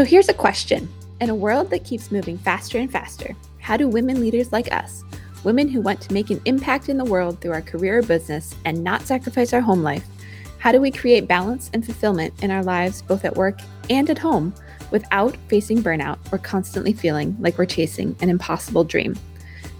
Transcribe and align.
So 0.00 0.06
here's 0.06 0.30
a 0.30 0.32
question 0.32 0.88
In 1.20 1.28
a 1.28 1.34
world 1.34 1.68
that 1.68 1.84
keeps 1.84 2.10
moving 2.10 2.38
faster 2.38 2.78
and 2.78 2.90
faster, 2.90 3.36
how 3.58 3.76
do 3.76 3.86
women 3.86 4.18
leaders 4.18 4.50
like 4.50 4.72
us, 4.72 5.04
women 5.44 5.68
who 5.68 5.82
want 5.82 6.00
to 6.00 6.14
make 6.14 6.30
an 6.30 6.40
impact 6.46 6.88
in 6.88 6.96
the 6.96 7.04
world 7.04 7.38
through 7.38 7.52
our 7.52 7.60
career 7.60 7.98
or 7.98 8.02
business 8.02 8.54
and 8.64 8.82
not 8.82 9.02
sacrifice 9.02 9.52
our 9.52 9.60
home 9.60 9.82
life, 9.82 10.06
how 10.56 10.72
do 10.72 10.80
we 10.80 10.90
create 10.90 11.28
balance 11.28 11.70
and 11.74 11.84
fulfillment 11.84 12.32
in 12.42 12.50
our 12.50 12.64
lives, 12.64 13.02
both 13.02 13.26
at 13.26 13.36
work 13.36 13.58
and 13.90 14.08
at 14.08 14.16
home, 14.16 14.54
without 14.90 15.36
facing 15.48 15.82
burnout 15.82 16.16
or 16.32 16.38
constantly 16.38 16.94
feeling 16.94 17.36
like 17.38 17.58
we're 17.58 17.66
chasing 17.66 18.16
an 18.22 18.30
impossible 18.30 18.84
dream? 18.84 19.14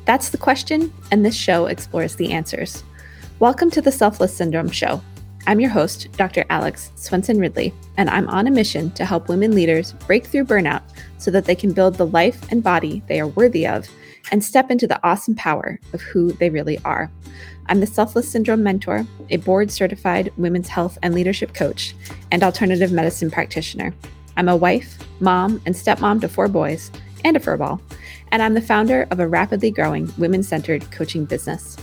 That's 0.05 0.29
the 0.29 0.37
question, 0.37 0.93
and 1.11 1.25
this 1.25 1.35
show 1.35 1.65
explores 1.65 2.17
the 2.17 2.31
answers. 2.31 2.85
Welcome 3.39 3.71
to 3.71 3.81
the 3.81 3.91
Selfless 3.91 4.37
Syndrome 4.37 4.71
Show. 4.71 5.01
I'm 5.47 5.59
your 5.59 5.71
host, 5.71 6.09
Dr. 6.13 6.45
Alex 6.51 6.93
Swenson 6.97 7.39
Ridley, 7.39 7.73
and 7.97 8.11
I'm 8.11 8.29
on 8.29 8.47
a 8.47 8.51
mission 8.51 8.91
to 8.93 9.07
help 9.07 9.29
women 9.29 9.55
leaders 9.55 9.95
break 10.07 10.27
through 10.27 10.45
burnout 10.45 10.83
so 11.17 11.31
that 11.31 11.47
they 11.47 11.55
can 11.55 11.73
build 11.73 11.95
the 11.95 12.07
life 12.07 12.41
and 12.51 12.63
body 12.63 13.03
they 13.09 13.21
are 13.21 13.27
worthy 13.27 13.67
of 13.67 13.89
and 14.31 14.45
step 14.45 14.71
into 14.71 14.87
the 14.87 15.01
awesome 15.03 15.35
power 15.35 15.81
of 15.95 16.03
who 16.03 16.33
they 16.35 16.51
really 16.51 16.79
are. 16.85 17.11
I'm 17.67 17.81
the 17.81 17.87
Selfless 17.87 18.31
Syndrome 18.31 18.63
Mentor, 18.63 19.07
a 19.31 19.39
board 19.39 19.71
certified 19.71 20.31
women's 20.37 20.69
health 20.69 20.99
and 21.03 21.15
leadership 21.15 21.55
coach, 21.55 21.95
and 22.31 22.43
alternative 22.43 22.93
medicine 22.93 23.31
practitioner. 23.31 23.95
I'm 24.37 24.49
a 24.49 24.57
wife, 24.57 24.99
mom, 25.21 25.63
and 25.65 25.75
stepmom 25.75 26.21
to 26.21 26.29
four 26.29 26.49
boys 26.49 26.91
and 27.25 27.37
a 27.37 27.41
furball, 27.41 27.81
and 28.31 28.43
I'm 28.43 28.55
the 28.55 28.61
founder 28.61 29.09
of 29.11 29.21
a 29.21 29.29
rapidly 29.29 29.71
growing 29.71 30.13
women 30.19 30.43
centered 30.43 30.91
coaching 30.91 31.25
business. 31.25 31.79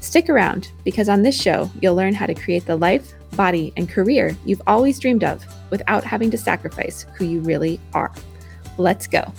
Stick 0.00 0.28
around 0.30 0.70
because 0.84 1.08
on 1.08 1.22
this 1.22 1.40
show, 1.40 1.70
you'll 1.80 1.94
learn 1.94 2.14
how 2.14 2.26
to 2.26 2.34
create 2.34 2.66
the 2.66 2.76
life, 2.76 3.12
body, 3.36 3.72
and 3.76 3.88
career 3.88 4.36
you've 4.44 4.62
always 4.66 4.98
dreamed 4.98 5.24
of 5.24 5.44
without 5.70 6.04
having 6.04 6.30
to 6.30 6.38
sacrifice 6.38 7.04
who 7.16 7.24
you 7.24 7.40
really 7.40 7.80
are. 7.92 8.12
Let's 8.78 9.06
go. 9.06 9.32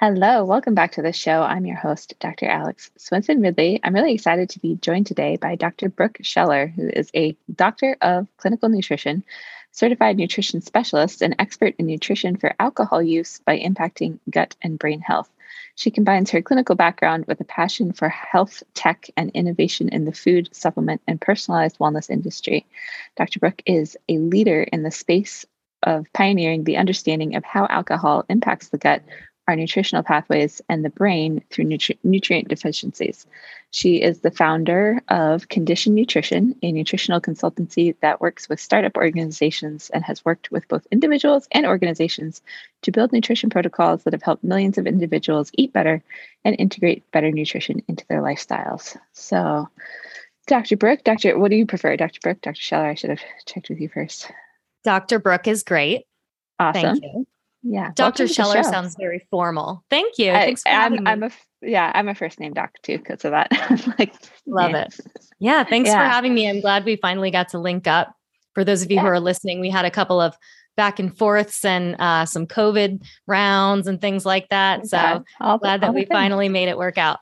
Hello, 0.00 0.46
welcome 0.46 0.74
back 0.74 0.92
to 0.92 1.02
the 1.02 1.12
show. 1.12 1.42
I'm 1.42 1.66
your 1.66 1.76
host, 1.76 2.14
Dr. 2.20 2.46
Alex 2.46 2.90
Swenson 2.96 3.42
Ridley. 3.42 3.80
I'm 3.84 3.94
really 3.94 4.14
excited 4.14 4.48
to 4.48 4.58
be 4.58 4.76
joined 4.76 5.06
today 5.06 5.36
by 5.36 5.56
Dr. 5.56 5.90
Brooke 5.90 6.16
Scheller, 6.22 6.68
who 6.68 6.88
is 6.88 7.10
a 7.14 7.36
doctor 7.54 7.98
of 8.00 8.26
clinical 8.38 8.70
nutrition, 8.70 9.22
certified 9.72 10.16
nutrition 10.16 10.60
specialist, 10.60 11.22
and 11.22 11.36
expert 11.38 11.74
in 11.78 11.86
nutrition 11.86 12.36
for 12.36 12.54
alcohol 12.58 13.02
use 13.02 13.40
by 13.44 13.58
impacting 13.58 14.18
gut 14.28 14.56
and 14.62 14.78
brain 14.78 15.00
health. 15.00 15.30
She 15.74 15.90
combines 15.90 16.30
her 16.30 16.42
clinical 16.42 16.74
background 16.74 17.26
with 17.26 17.40
a 17.40 17.44
passion 17.44 17.92
for 17.92 18.08
health 18.08 18.62
tech 18.74 19.08
and 19.16 19.30
innovation 19.30 19.88
in 19.88 20.04
the 20.04 20.12
food, 20.12 20.48
supplement, 20.52 21.00
and 21.06 21.20
personalized 21.20 21.78
wellness 21.78 22.10
industry. 22.10 22.66
Dr. 23.16 23.40
Brooke 23.40 23.62
is 23.66 23.96
a 24.08 24.18
leader 24.18 24.62
in 24.62 24.82
the 24.82 24.90
space 24.90 25.46
of 25.82 26.12
pioneering 26.12 26.64
the 26.64 26.76
understanding 26.76 27.36
of 27.36 27.44
how 27.44 27.66
alcohol 27.66 28.24
impacts 28.28 28.68
the 28.68 28.78
gut 28.78 29.02
our 29.48 29.56
nutritional 29.56 30.04
pathways 30.04 30.62
and 30.68 30.84
the 30.84 30.90
brain 30.90 31.42
through 31.50 31.64
nutri- 31.64 31.98
nutrient 32.04 32.46
deficiencies. 32.46 33.26
She 33.72 34.02
is 34.02 34.20
the 34.20 34.32
founder 34.32 35.00
of 35.08 35.48
Condition 35.48 35.94
Nutrition, 35.94 36.56
a 36.62 36.72
nutritional 36.72 37.20
consultancy 37.20 37.94
that 38.00 38.20
works 38.20 38.48
with 38.48 38.58
startup 38.58 38.96
organizations 38.96 39.90
and 39.90 40.04
has 40.04 40.24
worked 40.24 40.50
with 40.50 40.66
both 40.66 40.86
individuals 40.90 41.46
and 41.52 41.64
organizations 41.64 42.42
to 42.82 42.90
build 42.90 43.12
nutrition 43.12 43.48
protocols 43.48 44.02
that 44.02 44.12
have 44.12 44.22
helped 44.22 44.42
millions 44.42 44.76
of 44.76 44.88
individuals 44.88 45.52
eat 45.54 45.72
better 45.72 46.02
and 46.44 46.56
integrate 46.58 47.08
better 47.12 47.30
nutrition 47.30 47.80
into 47.86 48.04
their 48.08 48.20
lifestyles. 48.20 48.96
So, 49.12 49.68
Dr. 50.48 50.76
Brooke, 50.76 51.04
Dr. 51.04 51.38
What 51.38 51.52
do 51.52 51.56
you 51.56 51.66
prefer, 51.66 51.96
Dr. 51.96 52.18
Brooke, 52.22 52.40
Dr. 52.40 52.60
Scheller? 52.60 52.86
I 52.86 52.94
should 52.94 53.10
have 53.10 53.20
checked 53.46 53.68
with 53.68 53.80
you 53.80 53.88
first. 53.88 54.32
Dr. 54.82 55.20
Brooke 55.20 55.46
is 55.46 55.62
great. 55.62 56.06
Awesome. 56.58 56.82
Thank 56.82 57.04
you. 57.04 57.26
Yeah. 57.62 57.92
Dr. 57.94 58.26
Scheller 58.26 58.64
sounds 58.64 58.96
very 58.96 59.26
formal. 59.30 59.84
Thank 59.90 60.18
you. 60.18 60.32
I, 60.32 60.46
Thanks 60.46 60.62
for 60.62 60.70
I'm, 60.70 60.74
having 60.74 61.04
me. 61.04 61.10
I'm 61.10 61.22
a 61.22 61.30
yeah, 61.62 61.90
I'm 61.94 62.08
a 62.08 62.14
first 62.14 62.40
name 62.40 62.52
doc 62.52 62.72
too 62.82 62.98
because 62.98 63.24
of 63.24 63.32
that. 63.32 63.48
like 63.98 64.14
Love 64.46 64.70
yeah. 64.72 64.82
it. 64.82 65.00
Yeah, 65.38 65.64
thanks 65.64 65.88
Yeah. 65.88 65.98
for 66.04 66.10
having 66.10 66.34
me. 66.34 66.48
I'm 66.48 66.60
glad 66.60 66.84
we 66.84 66.96
finally 66.96 67.30
got 67.30 67.48
to 67.50 67.58
link 67.58 67.86
up. 67.86 68.14
For 68.54 68.64
those 68.64 68.82
of 68.82 68.90
you 68.90 68.98
who 69.00 69.06
are 69.06 69.20
listening, 69.20 69.60
we 69.60 69.70
had 69.70 69.84
a 69.84 69.90
couple 69.90 70.20
of 70.20 70.34
back 70.76 70.98
and 70.98 71.16
forths 71.16 71.64
and 71.64 71.94
uh, 72.00 72.24
some 72.26 72.46
COVID 72.46 73.02
rounds 73.26 73.86
and 73.86 74.00
things 74.00 74.24
like 74.26 74.48
that. 74.48 74.86
So 74.86 74.96
Yeah, 74.96 75.18
all 75.40 75.58
the- 75.58 75.62
glad 75.62 75.80
that 75.82 75.94
we 75.94 76.04
finally 76.06 76.48
made 76.48 76.68
it 76.68 76.78
work 76.78 76.98
out. 76.98 77.18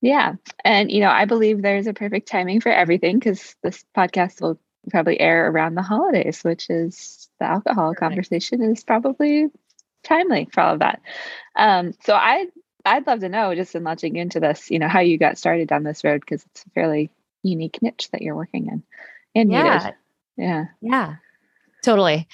Yeah. 0.00 0.34
And, 0.64 0.90
you 0.90 1.00
know, 1.00 1.08
I 1.10 1.24
believe 1.24 1.62
there's 1.62 1.86
a 1.86 1.94
perfect 1.94 2.28
timing 2.28 2.60
for 2.60 2.70
everything 2.70 3.18
because 3.18 3.56
this 3.62 3.84
podcast 3.96 4.40
will 4.42 4.60
probably 4.90 5.18
air 5.18 5.48
around 5.50 5.76
the 5.76 5.82
holidays, 5.82 6.42
which 6.42 6.68
is 6.68 7.28
the 7.40 7.46
alcohol 7.46 7.90
Perfect. 7.94 8.00
conversation 8.00 8.62
is 8.62 8.84
probably 8.84 9.48
timely 10.02 10.46
for 10.52 10.60
all 10.60 10.74
of 10.74 10.80
that. 10.80 11.00
Um, 11.56 11.92
so 12.04 12.14
I, 12.14 12.46
I'd 12.84 13.06
love 13.06 13.20
to 13.20 13.28
know, 13.28 13.54
just 13.54 13.74
in 13.74 13.84
launching 13.84 14.16
into 14.16 14.40
this, 14.40 14.70
you 14.70 14.78
know, 14.78 14.88
how 14.88 15.00
you 15.00 15.18
got 15.18 15.38
started 15.38 15.68
down 15.68 15.84
this 15.84 16.04
road 16.04 16.20
because 16.20 16.44
it's 16.44 16.64
a 16.66 16.70
fairly 16.70 17.10
unique 17.42 17.80
niche 17.82 18.10
that 18.12 18.22
you're 18.22 18.36
working 18.36 18.66
in 18.66 18.82
and 19.34 19.50
Yeah, 19.50 19.78
needed. 19.78 19.94
Yeah. 20.36 20.64
Yeah, 20.80 21.14
totally. 21.82 22.28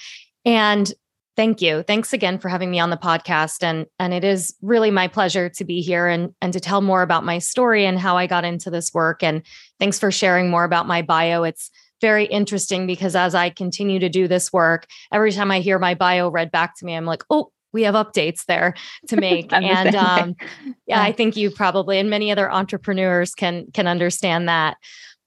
And 0.45 0.91
thank 1.35 1.61
you. 1.61 1.83
Thanks 1.83 2.13
again 2.13 2.39
for 2.39 2.49
having 2.49 2.71
me 2.71 2.79
on 2.79 2.89
the 2.89 2.97
podcast. 2.97 3.63
And 3.63 3.85
and 3.99 4.13
it 4.13 4.23
is 4.23 4.53
really 4.61 4.91
my 4.91 5.07
pleasure 5.07 5.49
to 5.49 5.63
be 5.63 5.81
here 5.81 6.07
and 6.07 6.33
and 6.41 6.53
to 6.53 6.59
tell 6.59 6.81
more 6.81 7.01
about 7.01 7.25
my 7.25 7.39
story 7.39 7.85
and 7.85 7.99
how 7.99 8.17
I 8.17 8.27
got 8.27 8.45
into 8.45 8.69
this 8.69 8.93
work. 8.93 9.23
And 9.23 9.43
thanks 9.79 9.99
for 9.99 10.11
sharing 10.11 10.49
more 10.49 10.63
about 10.63 10.87
my 10.87 11.01
bio. 11.01 11.43
It's 11.43 11.71
very 12.01 12.25
interesting 12.25 12.87
because 12.87 13.15
as 13.15 13.35
I 13.35 13.49
continue 13.51 13.99
to 13.99 14.09
do 14.09 14.27
this 14.27 14.51
work, 14.51 14.87
every 15.11 15.31
time 15.31 15.51
I 15.51 15.59
hear 15.59 15.77
my 15.77 15.93
bio 15.93 16.29
read 16.29 16.51
back 16.51 16.75
to 16.77 16.85
me, 16.85 16.95
I'm 16.95 17.05
like, 17.05 17.23
oh, 17.29 17.51
we 17.73 17.83
have 17.83 17.95
updates 17.95 18.45
there 18.45 18.73
to 19.07 19.15
make. 19.17 19.51
And 19.53 19.95
um, 19.95 20.35
yeah, 20.85 21.01
I 21.01 21.11
think 21.11 21.35
you 21.35 21.51
probably 21.51 21.99
and 21.99 22.09
many 22.09 22.31
other 22.31 22.51
entrepreneurs 22.51 23.33
can 23.33 23.67
can 23.73 23.87
understand 23.87 24.49
that. 24.49 24.77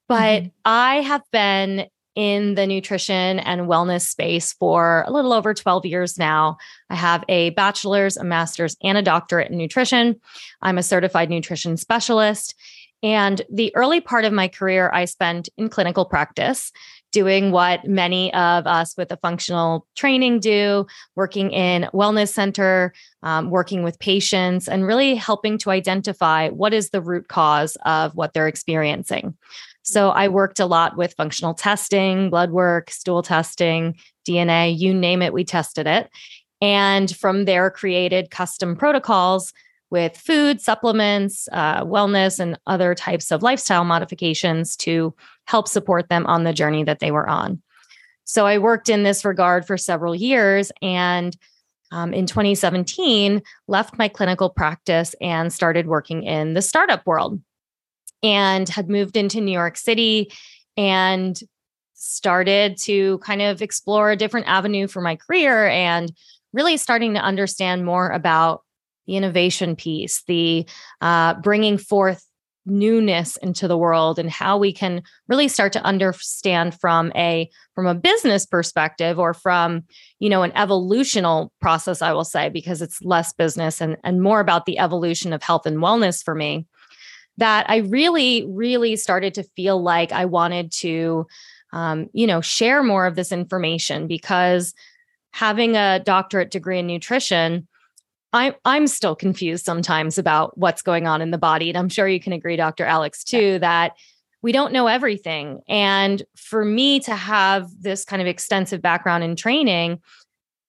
But 0.08 0.42
Mhm. 0.44 0.52
I 0.64 0.96
have 0.96 1.22
been 1.32 1.86
in 2.14 2.54
the 2.54 2.66
nutrition 2.66 3.40
and 3.40 3.62
wellness 3.62 4.06
space 4.06 4.52
for 4.52 5.04
a 5.06 5.12
little 5.12 5.32
over 5.32 5.52
12 5.52 5.84
years 5.84 6.16
now. 6.16 6.56
I 6.88 6.94
have 6.94 7.24
a 7.28 7.50
bachelor's, 7.50 8.16
a 8.16 8.22
master's, 8.22 8.76
and 8.84 8.96
a 8.96 9.02
doctorate 9.02 9.50
in 9.50 9.58
nutrition. 9.58 10.20
I'm 10.62 10.78
a 10.78 10.82
certified 10.82 11.28
nutrition 11.28 11.76
specialist. 11.76 12.54
And 13.02 13.42
the 13.52 13.74
early 13.74 14.00
part 14.00 14.24
of 14.24 14.32
my 14.32 14.48
career, 14.48 14.90
I 14.94 15.06
spent 15.06 15.48
in 15.58 15.68
clinical 15.68 16.04
practice, 16.04 16.70
doing 17.14 17.52
what 17.52 17.86
many 17.86 18.34
of 18.34 18.66
us 18.66 18.96
with 18.96 19.12
a 19.12 19.16
functional 19.18 19.86
training 19.94 20.40
do, 20.40 20.84
working 21.14 21.52
in 21.52 21.88
wellness 21.94 22.30
center, 22.30 22.92
um, 23.22 23.50
working 23.50 23.84
with 23.84 24.00
patients, 24.00 24.68
and 24.68 24.84
really 24.84 25.14
helping 25.14 25.56
to 25.58 25.70
identify 25.70 26.48
what 26.48 26.74
is 26.74 26.90
the 26.90 27.00
root 27.00 27.28
cause 27.28 27.76
of 27.86 28.16
what 28.16 28.34
they're 28.34 28.48
experiencing. 28.48 29.36
So 29.82 30.10
I 30.10 30.26
worked 30.26 30.58
a 30.58 30.66
lot 30.66 30.96
with 30.96 31.14
functional 31.14 31.54
testing, 31.54 32.30
blood 32.30 32.50
work, 32.50 32.90
stool 32.90 33.22
testing, 33.22 33.96
DNA, 34.28 34.76
you 34.76 34.92
name 34.92 35.22
it, 35.22 35.32
we 35.32 35.44
tested 35.44 35.86
it. 35.86 36.10
And 36.60 37.14
from 37.14 37.44
there, 37.44 37.70
created 37.70 38.30
custom 38.30 38.74
protocols 38.74 39.52
with 39.94 40.16
food, 40.16 40.60
supplements, 40.60 41.48
uh, 41.52 41.84
wellness, 41.84 42.40
and 42.40 42.58
other 42.66 42.96
types 42.96 43.30
of 43.30 43.44
lifestyle 43.44 43.84
modifications 43.84 44.74
to 44.74 45.14
help 45.44 45.68
support 45.68 46.08
them 46.08 46.26
on 46.26 46.42
the 46.42 46.52
journey 46.52 46.82
that 46.82 46.98
they 46.98 47.12
were 47.12 47.28
on. 47.28 47.62
So 48.24 48.44
I 48.44 48.58
worked 48.58 48.88
in 48.88 49.04
this 49.04 49.24
regard 49.24 49.64
for 49.64 49.78
several 49.78 50.12
years 50.12 50.72
and 50.82 51.36
um, 51.92 52.12
in 52.12 52.26
2017 52.26 53.40
left 53.68 53.96
my 53.96 54.08
clinical 54.08 54.50
practice 54.50 55.14
and 55.20 55.52
started 55.52 55.86
working 55.86 56.24
in 56.24 56.54
the 56.54 56.62
startup 56.62 57.06
world 57.06 57.40
and 58.20 58.68
had 58.68 58.90
moved 58.90 59.16
into 59.16 59.40
New 59.40 59.52
York 59.52 59.76
City 59.76 60.32
and 60.76 61.38
started 61.92 62.78
to 62.78 63.18
kind 63.18 63.42
of 63.42 63.62
explore 63.62 64.10
a 64.10 64.16
different 64.16 64.48
avenue 64.48 64.88
for 64.88 65.00
my 65.00 65.14
career 65.14 65.68
and 65.68 66.10
really 66.52 66.76
starting 66.78 67.14
to 67.14 67.20
understand 67.20 67.84
more 67.84 68.10
about 68.10 68.64
the 69.06 69.16
innovation 69.16 69.76
piece, 69.76 70.22
the 70.26 70.66
uh, 71.00 71.34
bringing 71.34 71.78
forth 71.78 72.24
newness 72.66 73.36
into 73.38 73.68
the 73.68 73.76
world 73.76 74.18
and 74.18 74.30
how 74.30 74.56
we 74.56 74.72
can 74.72 75.02
really 75.28 75.48
start 75.48 75.72
to 75.72 75.82
understand 75.82 76.78
from 76.80 77.12
a 77.14 77.50
from 77.74 77.86
a 77.86 77.94
business 77.94 78.46
perspective 78.46 79.18
or 79.18 79.34
from 79.34 79.82
you 80.18 80.30
know 80.30 80.42
an 80.42 80.52
evolutional 80.52 81.52
process 81.60 82.00
i 82.00 82.12
will 82.12 82.24
say 82.24 82.48
because 82.48 82.80
it's 82.80 83.02
less 83.02 83.32
business 83.34 83.80
and 83.82 83.98
and 84.02 84.22
more 84.22 84.40
about 84.40 84.64
the 84.64 84.78
evolution 84.78 85.32
of 85.32 85.42
health 85.42 85.66
and 85.66 85.76
wellness 85.76 86.24
for 86.24 86.34
me 86.34 86.66
that 87.36 87.68
i 87.68 87.78
really 87.78 88.46
really 88.48 88.96
started 88.96 89.34
to 89.34 89.42
feel 89.56 89.82
like 89.82 90.10
i 90.12 90.24
wanted 90.24 90.72
to 90.72 91.26
um, 91.72 92.08
you 92.14 92.26
know 92.26 92.40
share 92.40 92.82
more 92.82 93.04
of 93.04 93.14
this 93.14 93.30
information 93.32 94.06
because 94.06 94.72
having 95.32 95.76
a 95.76 96.00
doctorate 96.00 96.50
degree 96.50 96.78
in 96.78 96.86
nutrition 96.86 97.66
I'm 98.34 98.54
I'm 98.64 98.86
still 98.88 99.14
confused 99.14 99.64
sometimes 99.64 100.18
about 100.18 100.58
what's 100.58 100.82
going 100.82 101.06
on 101.06 101.22
in 101.22 101.30
the 101.30 101.38
body. 101.38 101.70
And 101.70 101.78
I'm 101.78 101.88
sure 101.88 102.08
you 102.08 102.20
can 102.20 102.32
agree, 102.32 102.56
Dr. 102.56 102.84
Alex, 102.84 103.22
too, 103.22 103.52
yeah. 103.52 103.58
that 103.58 103.92
we 104.42 104.50
don't 104.52 104.72
know 104.72 104.88
everything. 104.88 105.62
And 105.68 106.22
for 106.36 106.64
me 106.64 107.00
to 107.00 107.14
have 107.14 107.70
this 107.80 108.04
kind 108.04 108.20
of 108.20 108.28
extensive 108.28 108.82
background 108.82 109.24
in 109.24 109.36
training, 109.36 110.00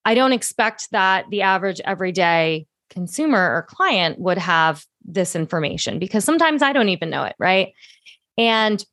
I 0.05 0.13
don't 0.13 0.31
expect 0.31 0.91
that 0.91 1.25
the 1.31 1.41
average 1.41 1.81
everyday 1.83 2.67
consumer 2.91 3.39
or 3.39 3.63
client 3.63 4.19
would 4.19 4.37
have 4.37 4.85
this 5.03 5.35
information 5.35 5.97
because 5.97 6.23
sometimes 6.23 6.61
I 6.61 6.71
don't 6.71 6.89
even 6.89 7.09
know 7.09 7.23
it, 7.23 7.35
right? 7.39 7.73
And 8.37 8.85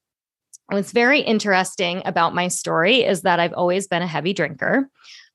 what's 0.71 0.93
very 0.93 1.21
interesting 1.21 2.01
about 2.07 2.35
my 2.35 2.49
story 2.49 3.03
is 3.03 3.23
that 3.23 3.39
I've 3.39 3.53
always 3.53 3.87
been 3.87 4.03
a 4.03 4.07
heavy 4.07 4.33
drinker. 4.33 4.89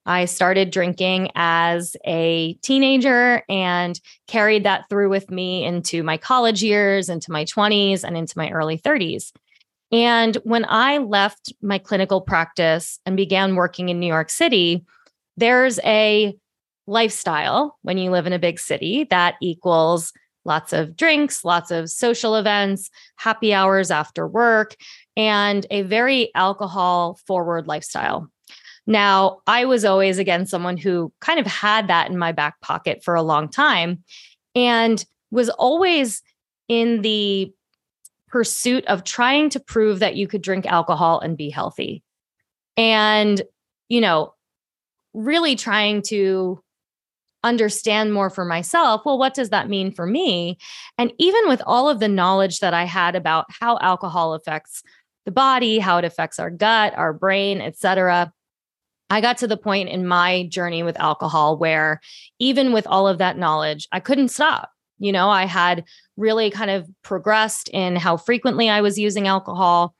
I 0.07 0.25
started 0.25 0.71
drinking 0.71 1.31
as 1.35 1.97
a 2.05 2.53
teenager 2.63 3.43
and 3.49 3.99
carried 4.27 4.63
that 4.63 4.87
through 4.89 5.09
with 5.09 5.29
me 5.29 5.65
into 5.65 6.01
my 6.01 6.17
college 6.17 6.63
years, 6.63 7.09
into 7.09 7.31
my 7.31 7.43
20s, 7.43 8.05
and 8.05 8.15
into 8.15 8.37
my 8.37 8.49
early 8.49 8.79
30s. 8.79 9.33
And 9.91 10.35
when 10.43 10.65
I 10.67 10.97
left 10.99 11.53
my 11.61 11.77
clinical 11.77 12.21
practice 12.21 12.99
and 13.05 13.17
began 13.17 13.55
working 13.55 13.89
in 13.89 13.99
New 13.99 14.07
York 14.07 14.29
City, 14.29 14.85
there's 15.35 15.77
a 15.79 16.35
lifestyle 16.87 17.77
when 17.81 17.97
you 17.97 18.09
live 18.09 18.25
in 18.25 18.33
a 18.33 18.39
big 18.39 18.59
city 18.59 19.05
that 19.09 19.35
equals 19.41 20.13
lots 20.45 20.71
of 20.71 20.95
drinks, 20.95 21.43
lots 21.43 21.69
of 21.69 21.89
social 21.89 22.35
events, 22.35 22.89
happy 23.17 23.53
hours 23.53 23.91
after 23.91 24.25
work, 24.25 24.75
and 25.17 25.65
a 25.69 25.81
very 25.81 26.31
alcohol 26.33 27.19
forward 27.27 27.67
lifestyle. 27.67 28.31
Now, 28.87 29.41
I 29.45 29.65
was 29.65 29.83
always, 29.83 30.17
again, 30.17 30.45
someone 30.45 30.77
who 30.77 31.11
kind 31.19 31.39
of 31.39 31.45
had 31.45 31.89
that 31.89 32.09
in 32.09 32.17
my 32.17 32.31
back 32.31 32.59
pocket 32.61 33.03
for 33.03 33.15
a 33.15 33.21
long 33.21 33.49
time 33.49 34.03
and 34.55 35.05
was 35.29 35.49
always 35.49 36.23
in 36.69 37.01
the 37.01 37.53
pursuit 38.29 38.85
of 38.85 39.03
trying 39.03 39.49
to 39.51 39.59
prove 39.59 39.99
that 39.99 40.15
you 40.15 40.27
could 40.27 40.41
drink 40.41 40.65
alcohol 40.65 41.19
and 41.19 41.37
be 41.37 41.49
healthy. 41.49 42.01
And, 42.77 43.41
you 43.89 43.99
know, 43.99 44.33
really 45.13 45.55
trying 45.55 46.01
to 46.03 46.61
understand 47.43 48.13
more 48.13 48.29
for 48.29 48.43
myself 48.43 49.03
well 49.05 49.17
what 49.17 49.33
does 49.33 49.51
that 49.51 49.69
mean 49.69 49.91
for 49.91 50.05
me 50.05 50.57
and 50.97 51.13
even 51.17 51.47
with 51.47 51.61
all 51.65 51.87
of 51.87 51.99
the 51.99 52.07
knowledge 52.07 52.59
that 52.59 52.73
i 52.73 52.83
had 52.83 53.15
about 53.15 53.45
how 53.47 53.77
alcohol 53.79 54.33
affects 54.33 54.81
the 55.25 55.31
body 55.31 55.77
how 55.77 55.97
it 55.97 56.03
affects 56.03 56.39
our 56.39 56.49
gut 56.49 56.93
our 56.97 57.13
brain 57.13 57.61
etc 57.61 58.33
i 59.09 59.21
got 59.21 59.37
to 59.37 59.47
the 59.47 59.57
point 59.57 59.89
in 59.89 60.07
my 60.07 60.47
journey 60.47 60.83
with 60.83 60.99
alcohol 60.99 61.57
where 61.57 61.99
even 62.39 62.73
with 62.73 62.87
all 62.87 63.07
of 63.07 63.17
that 63.17 63.37
knowledge 63.37 63.87
i 63.91 63.99
couldn't 63.99 64.29
stop. 64.29 64.71
You 64.99 65.11
know 65.11 65.29
i 65.29 65.45
had 65.45 65.83
really 66.15 66.49
kind 66.49 66.71
of 66.71 66.89
progressed 67.03 67.69
in 67.69 67.95
how 67.95 68.17
frequently 68.17 68.69
i 68.69 68.81
was 68.81 68.97
using 68.97 69.27
alcohol. 69.27 69.93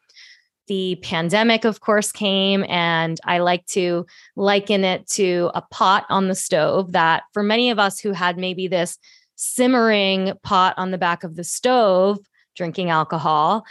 The 0.68 0.98
pandemic, 1.02 1.64
of 1.64 1.80
course, 1.80 2.12
came, 2.12 2.66
and 2.68 3.18
I 3.24 3.38
like 3.38 3.66
to 3.68 4.06
liken 4.36 4.84
it 4.84 5.08
to 5.12 5.50
a 5.56 5.62
pot 5.62 6.06
on 6.10 6.28
the 6.28 6.36
stove 6.36 6.92
that 6.92 7.24
for 7.32 7.42
many 7.42 7.70
of 7.70 7.80
us 7.80 8.02
who 8.02 8.12
had 8.12 8.38
maybe 8.38 8.68
this 8.68 8.98
simmering 9.38 10.34
pot 10.44 10.74
on 10.78 10.92
the 10.92 10.98
back 10.98 11.24
of 11.24 11.36
the 11.36 11.46
stove 11.46 12.20
drinking 12.54 12.90
alcohol, 12.90 13.66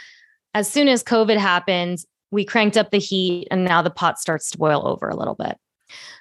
as 0.55 0.71
soon 0.71 0.87
as 0.87 1.03
COVID 1.03 1.37
happened, 1.37 1.99
we 2.31 2.45
cranked 2.45 2.77
up 2.77 2.91
the 2.91 2.99
heat 2.99 3.47
and 3.51 3.63
now 3.65 3.81
the 3.81 3.89
pot 3.89 4.19
starts 4.19 4.51
to 4.51 4.57
boil 4.57 4.87
over 4.87 5.07
a 5.07 5.15
little 5.15 5.35
bit. 5.35 5.57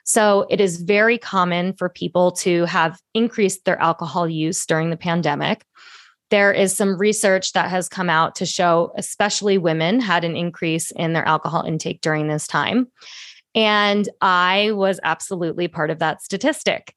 So 0.05 0.47
it 0.49 0.61
is 0.61 0.81
very 0.81 1.19
common 1.19 1.75
for 1.75 1.89
people 1.89 2.31
to 2.33 2.65
have 2.67 3.01
increased 3.15 3.65
their 3.65 3.81
alcohol 3.81 4.29
use 4.29 4.65
during 4.65 4.91
the 4.91 4.97
pandemic 4.97 5.65
there 6.31 6.53
is 6.53 6.77
some 6.77 6.99
research 6.99 7.53
that 7.53 7.71
has 7.71 7.89
come 7.89 8.11
out 8.11 8.35
to 8.37 8.47
show, 8.47 8.93
especially 8.97 9.59
women 9.59 10.01
had 10.01 10.25
an 10.25 10.37
increase 10.37 10.91
in 10.91 11.13
their 11.13 11.27
alcohol 11.27 11.63
intake 11.63 12.01
during 12.01 12.29
this 12.29 12.47
time. 12.47 12.89
And 13.55 14.09
I 14.21 14.73
was 14.73 15.01
absolutely 15.03 15.69
part 15.69 15.91
of 15.91 16.01
that 16.01 16.23
statistic. 16.23 16.95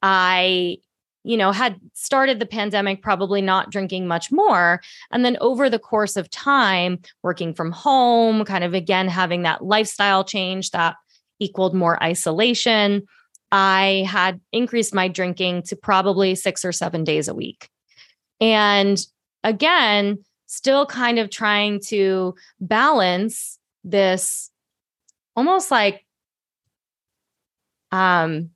I, 0.00 0.78
you 1.24 1.36
know, 1.36 1.52
had 1.52 1.78
started 1.94 2.38
the 2.40 2.46
pandemic 2.46 3.02
probably 3.02 3.40
not 3.40 3.70
drinking 3.70 4.06
much 4.06 4.32
more. 4.32 4.80
And 5.10 5.24
then 5.24 5.36
over 5.40 5.70
the 5.70 5.78
course 5.78 6.16
of 6.16 6.30
time, 6.30 7.00
working 7.22 7.54
from 7.54 7.70
home, 7.72 8.44
kind 8.44 8.64
of 8.64 8.74
again 8.74 9.08
having 9.08 9.42
that 9.42 9.64
lifestyle 9.64 10.24
change 10.24 10.70
that 10.70 10.96
equaled 11.38 11.74
more 11.74 12.02
isolation, 12.02 13.06
I 13.52 14.06
had 14.08 14.40
increased 14.52 14.94
my 14.94 15.08
drinking 15.08 15.62
to 15.64 15.76
probably 15.76 16.34
six 16.34 16.64
or 16.64 16.72
seven 16.72 17.04
days 17.04 17.28
a 17.28 17.34
week. 17.34 17.68
And 18.40 18.98
again, 19.44 20.24
still 20.46 20.86
kind 20.86 21.18
of 21.18 21.30
trying 21.30 21.80
to 21.80 22.34
balance 22.60 23.58
this 23.84 24.50
almost 25.34 25.70
like 25.70 26.04
um 27.90 28.50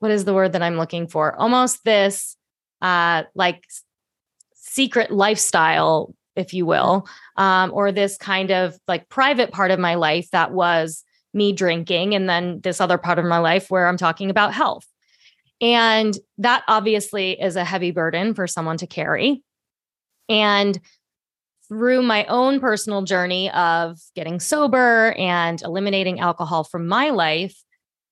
what 0.00 0.10
is 0.10 0.24
the 0.24 0.34
word 0.34 0.52
that 0.52 0.62
I'm 0.62 0.76
looking 0.76 1.06
for? 1.06 1.34
Almost 1.40 1.84
this 1.84 2.36
uh 2.82 3.24
like 3.34 3.64
secret 4.54 5.10
lifestyle 5.10 6.14
if 6.36 6.54
you 6.54 6.66
will, 6.66 7.06
um, 7.36 7.70
or 7.72 7.92
this 7.92 8.16
kind 8.16 8.50
of 8.50 8.76
like 8.88 9.08
private 9.08 9.52
part 9.52 9.70
of 9.70 9.78
my 9.78 9.94
life 9.94 10.28
that 10.30 10.52
was 10.52 11.04
me 11.32 11.52
drinking, 11.52 12.14
and 12.14 12.28
then 12.28 12.60
this 12.62 12.80
other 12.80 12.98
part 12.98 13.18
of 13.18 13.24
my 13.24 13.38
life 13.38 13.70
where 13.70 13.86
I'm 13.86 13.96
talking 13.96 14.30
about 14.30 14.52
health. 14.52 14.86
And 15.60 16.16
that 16.38 16.64
obviously 16.68 17.40
is 17.40 17.56
a 17.56 17.64
heavy 17.64 17.90
burden 17.90 18.34
for 18.34 18.46
someone 18.46 18.78
to 18.78 18.86
carry. 18.86 19.42
And 20.28 20.80
through 21.68 22.02
my 22.02 22.24
own 22.26 22.58
personal 22.58 23.02
journey 23.02 23.50
of 23.50 23.98
getting 24.16 24.40
sober 24.40 25.12
and 25.12 25.60
eliminating 25.62 26.18
alcohol 26.18 26.64
from 26.64 26.88
my 26.88 27.10
life, 27.10 27.54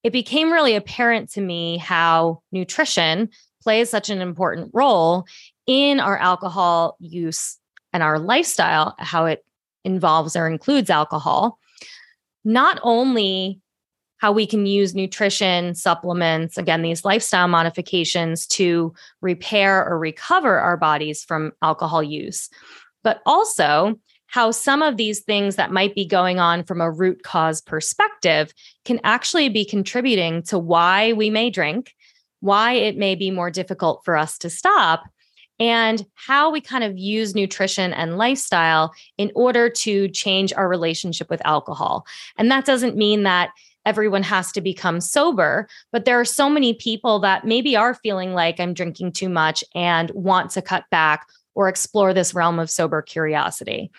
it 0.02 0.12
became 0.12 0.52
really 0.52 0.74
apparent 0.74 1.30
to 1.32 1.40
me 1.40 1.78
how 1.78 2.42
nutrition 2.52 3.30
plays 3.62 3.90
such 3.90 4.10
an 4.10 4.20
important 4.20 4.70
role 4.72 5.24
in 5.66 6.00
our 6.00 6.16
alcohol 6.16 6.96
use 7.00 7.58
and 7.92 8.02
our 8.02 8.18
lifestyle, 8.18 8.94
how 8.98 9.26
it 9.26 9.44
involves 9.84 10.36
or 10.36 10.46
includes 10.46 10.90
alcohol. 10.90 11.58
Not 12.44 12.78
only 12.82 13.60
how 14.18 14.32
we 14.32 14.46
can 14.46 14.66
use 14.66 14.94
nutrition, 14.94 15.74
supplements, 15.74 16.58
again, 16.58 16.82
these 16.82 17.04
lifestyle 17.04 17.48
modifications 17.48 18.46
to 18.48 18.92
repair 19.20 19.86
or 19.86 19.98
recover 19.98 20.58
our 20.58 20.76
bodies 20.76 21.22
from 21.24 21.52
alcohol 21.62 22.02
use, 22.02 22.48
but 23.04 23.20
also 23.26 23.98
how 24.28 24.50
some 24.50 24.82
of 24.82 24.96
these 24.96 25.20
things 25.20 25.56
that 25.56 25.72
might 25.72 25.94
be 25.94 26.04
going 26.04 26.38
on 26.38 26.62
from 26.62 26.80
a 26.80 26.90
root 26.90 27.22
cause 27.22 27.60
perspective 27.60 28.52
can 28.84 29.00
actually 29.02 29.48
be 29.48 29.64
contributing 29.64 30.42
to 30.42 30.58
why 30.58 31.12
we 31.14 31.30
may 31.30 31.50
drink, 31.50 31.94
why 32.40 32.74
it 32.74 32.96
may 32.96 33.14
be 33.14 33.30
more 33.30 33.50
difficult 33.50 34.04
for 34.04 34.16
us 34.16 34.38
to 34.38 34.50
stop, 34.50 35.04
and 35.58 36.06
how 36.14 36.50
we 36.50 36.60
kind 36.60 36.84
of 36.84 36.96
use 36.96 37.34
nutrition 37.34 37.92
and 37.92 38.18
lifestyle 38.18 38.92
in 39.16 39.32
order 39.34 39.68
to 39.68 40.08
change 40.08 40.52
our 40.52 40.68
relationship 40.68 41.28
with 41.30 41.44
alcohol. 41.44 42.06
And 42.36 42.50
that 42.50 42.64
doesn't 42.64 42.96
mean 42.96 43.24
that 43.24 43.50
everyone 43.86 44.22
has 44.22 44.52
to 44.52 44.60
become 44.60 45.00
sober. 45.00 45.66
But 45.90 46.04
there 46.04 46.20
are 46.20 46.24
so 46.24 46.50
many 46.50 46.74
people 46.74 47.18
that 47.20 47.46
maybe 47.46 47.74
are 47.74 47.94
feeling 47.94 48.34
like 48.34 48.60
I'm 48.60 48.74
drinking 48.74 49.12
too 49.12 49.30
much 49.30 49.64
and 49.74 50.10
want 50.10 50.50
to 50.52 50.62
cut 50.62 50.84
back 50.90 51.26
or 51.54 51.68
explore 51.68 52.12
this 52.12 52.34
realm 52.34 52.58
of 52.58 52.70
sober 52.70 53.02
curiosity. 53.02 53.90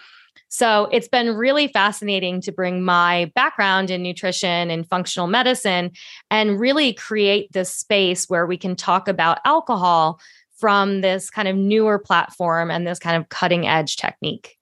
So 0.49 0.89
it's 0.91 1.07
been 1.07 1.35
really 1.35 1.67
fascinating 1.67 2.41
to 2.41 2.51
bring 2.51 2.83
my 2.83 3.31
background 3.35 3.91
in 3.91 4.01
nutrition 4.01 4.71
and 4.71 4.87
functional 4.87 5.27
medicine 5.27 5.91
and 6.31 6.59
really 6.59 6.93
create 6.93 7.51
this 7.51 7.73
space 7.73 8.25
where 8.25 8.47
we 8.47 8.57
can 8.57 8.75
talk 8.75 9.07
about 9.07 9.39
alcohol 9.45 10.19
from 10.57 11.01
this 11.01 11.29
kind 11.29 11.47
of 11.47 11.55
newer 11.55 11.99
platform 11.99 12.71
and 12.71 12.85
this 12.85 12.99
kind 12.99 13.15
of 13.15 13.29
cutting 13.29 13.67
edge 13.67 13.95
technique. 13.95 14.57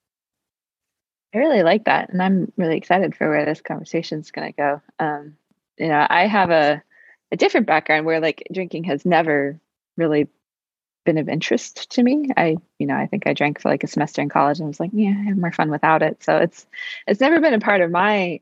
I 1.34 1.40
really 1.40 1.64
like 1.64 1.86
that. 1.86 2.10
And 2.12 2.22
I'm 2.22 2.52
really 2.58 2.78
excited 2.78 3.16
for 3.16 3.30
where 3.30 3.46
this 3.46 3.62
conversation 3.62 4.20
is 4.20 4.32
going 4.32 4.54
to 4.54 4.58
go. 4.58 4.82
Um, 5.00 5.36
you 5.78 5.88
know, 5.88 6.06
I 6.10 6.28
have 6.28 6.52
a, 6.52 6.84
a 7.32 7.38
different 7.38 7.66
background 7.66 8.06
where 8.06 8.20
like 8.20 8.44
drinking 8.54 8.86
has 8.86 9.06
never 9.06 9.60
really 9.96 10.28
been 11.08 11.18
of 11.18 11.30
interest 11.30 11.90
to 11.92 12.04
me. 12.04 12.30
I, 12.36 12.58
you 12.78 12.86
know, 12.86 12.96
I 12.96 13.08
think 13.08 13.26
I 13.26 13.34
drank 13.34 13.62
for 13.62 13.70
like 13.70 13.86
a 13.86 13.88
semester 13.88 14.22
in 14.22 14.28
college 14.28 14.60
and 14.60 14.68
was 14.68 14.80
like, 14.80 14.92
yeah, 14.94 15.16
I 15.18 15.24
have 15.30 15.38
more 15.38 15.54
fun 15.54 15.72
without 15.72 16.04
it. 16.04 16.22
So 16.22 16.38
it's, 16.38 16.68
it's 17.08 17.22
never 17.22 17.40
been 17.40 17.54
a 17.54 17.62
part 17.62 17.80
of 17.80 17.90
my 17.90 18.42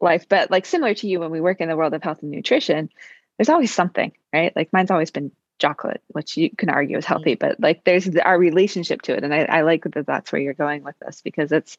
life, 0.00 0.26
but 0.28 0.50
like 0.50 0.66
similar 0.66 0.92
to 0.92 1.06
you, 1.06 1.20
when 1.20 1.30
we 1.30 1.40
work 1.40 1.60
in 1.60 1.68
the 1.68 1.76
world 1.76 1.94
of 1.94 2.02
health 2.02 2.22
and 2.22 2.32
nutrition, 2.32 2.90
there's 3.38 3.48
always 3.48 3.72
something, 3.72 4.12
right? 4.32 4.54
Like 4.56 4.72
mine's 4.72 4.90
always 4.90 5.12
been 5.12 5.30
chocolate, 5.60 6.02
which 6.08 6.36
you 6.36 6.50
can 6.50 6.68
argue 6.68 6.98
is 6.98 7.06
healthy, 7.06 7.36
but 7.36 7.60
like 7.60 7.84
there's 7.84 8.08
our 8.16 8.36
relationship 8.36 9.02
to 9.02 9.14
it. 9.14 9.22
And 9.22 9.32
I, 9.32 9.44
I 9.44 9.60
like 9.60 9.84
that 9.84 10.06
that's 10.06 10.32
where 10.32 10.42
you're 10.42 10.52
going 10.52 10.82
with 10.82 10.98
this 10.98 11.22
because 11.22 11.52
it's, 11.52 11.78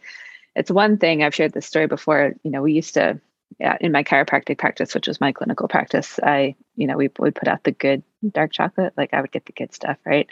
it's 0.55 0.71
one 0.71 0.97
thing 0.97 1.23
I've 1.23 1.35
shared 1.35 1.51
this 1.51 1.65
story 1.65 1.87
before. 1.87 2.35
You 2.43 2.51
know, 2.51 2.61
we 2.61 2.71
used 2.71 2.93
to 2.93 3.19
in 3.59 3.91
my 3.91 4.03
chiropractic 4.03 4.57
practice, 4.57 4.93
which 4.93 5.07
was 5.07 5.21
my 5.21 5.31
clinical 5.31 5.67
practice, 5.67 6.19
I, 6.21 6.55
you 6.75 6.87
know, 6.87 6.97
we 6.97 7.09
would 7.19 7.35
put 7.35 7.47
out 7.47 7.63
the 7.63 7.71
good 7.71 8.03
dark 8.29 8.51
chocolate. 8.51 8.93
Like 8.97 9.13
I 9.13 9.21
would 9.21 9.31
get 9.31 9.45
the 9.45 9.51
good 9.51 9.73
stuff, 9.73 9.97
right? 10.05 10.27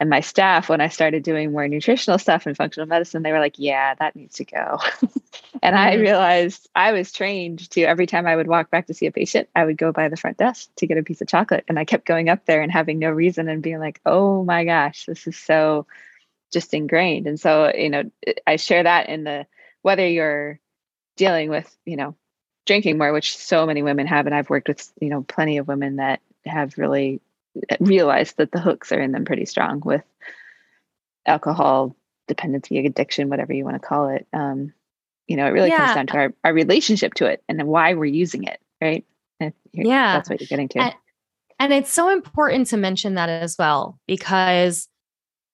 And 0.00 0.10
my 0.10 0.20
staff, 0.20 0.68
when 0.68 0.80
I 0.80 0.88
started 0.88 1.22
doing 1.22 1.52
more 1.52 1.66
nutritional 1.66 2.18
stuff 2.18 2.46
and 2.46 2.56
functional 2.56 2.86
medicine, 2.86 3.22
they 3.22 3.32
were 3.32 3.40
like, 3.40 3.54
yeah, 3.58 3.94
that 3.94 4.16
needs 4.16 4.36
to 4.36 4.44
go. 4.44 4.78
and 5.62 5.74
mm-hmm. 5.74 5.76
I 5.76 5.94
realized 5.94 6.68
I 6.74 6.92
was 6.92 7.12
trained 7.12 7.68
to 7.70 7.82
every 7.82 8.06
time 8.06 8.26
I 8.26 8.36
would 8.36 8.48
walk 8.48 8.70
back 8.70 8.86
to 8.86 8.94
see 8.94 9.06
a 9.06 9.12
patient, 9.12 9.48
I 9.54 9.64
would 9.64 9.78
go 9.78 9.92
by 9.92 10.08
the 10.08 10.16
front 10.16 10.36
desk 10.36 10.70
to 10.76 10.86
get 10.86 10.98
a 10.98 11.02
piece 11.02 11.20
of 11.20 11.28
chocolate. 11.28 11.64
And 11.68 11.78
I 11.78 11.84
kept 11.84 12.06
going 12.06 12.28
up 12.28 12.44
there 12.46 12.62
and 12.62 12.72
having 12.72 12.98
no 12.98 13.10
reason 13.10 13.48
and 13.48 13.62
being 13.62 13.80
like, 13.80 14.00
oh 14.06 14.44
my 14.44 14.64
gosh, 14.64 15.06
this 15.06 15.26
is 15.26 15.36
so 15.36 15.86
just 16.52 16.74
ingrained. 16.74 17.26
And 17.26 17.38
so, 17.38 17.72
you 17.74 17.90
know, 17.90 18.04
I 18.46 18.56
share 18.56 18.82
that 18.82 19.08
in 19.08 19.24
the 19.24 19.46
whether 19.82 20.06
you're 20.06 20.60
dealing 21.16 21.50
with, 21.50 21.76
you 21.84 21.96
know, 21.96 22.16
drinking 22.68 22.98
more, 22.98 23.12
which 23.12 23.36
so 23.36 23.66
many 23.66 23.82
women 23.82 24.06
have. 24.06 24.26
And 24.26 24.34
I've 24.34 24.48
worked 24.48 24.68
with, 24.68 24.92
you 25.00 25.08
know, 25.08 25.22
plenty 25.22 25.58
of 25.58 25.66
women 25.66 25.96
that 25.96 26.20
have 26.46 26.78
really 26.78 27.20
realized 27.80 28.36
that 28.36 28.52
the 28.52 28.60
hooks 28.60 28.92
are 28.92 29.00
in 29.00 29.10
them 29.10 29.24
pretty 29.24 29.46
strong 29.46 29.80
with 29.84 30.04
alcohol 31.26 31.96
dependency, 32.28 32.78
addiction, 32.86 33.28
whatever 33.28 33.52
you 33.52 33.64
want 33.64 33.80
to 33.80 33.86
call 33.88 34.10
it. 34.10 34.26
Um, 34.32 34.72
you 35.26 35.36
know, 35.36 35.46
it 35.46 35.50
really 35.50 35.70
yeah. 35.70 35.78
comes 35.78 35.94
down 35.96 36.06
to 36.06 36.16
our, 36.16 36.34
our 36.44 36.52
relationship 36.52 37.14
to 37.14 37.26
it 37.26 37.42
and 37.48 37.62
why 37.64 37.94
we're 37.94 38.04
using 38.04 38.44
it, 38.44 38.60
right? 38.80 39.04
yeah. 39.72 40.14
That's 40.14 40.30
what 40.30 40.40
you're 40.40 40.48
getting 40.48 40.68
to. 40.68 40.78
And, 40.78 40.94
and 41.58 41.72
it's 41.72 41.92
so 41.92 42.10
important 42.10 42.68
to 42.68 42.76
mention 42.76 43.14
that 43.14 43.28
as 43.28 43.56
well, 43.58 43.98
because 44.06 44.88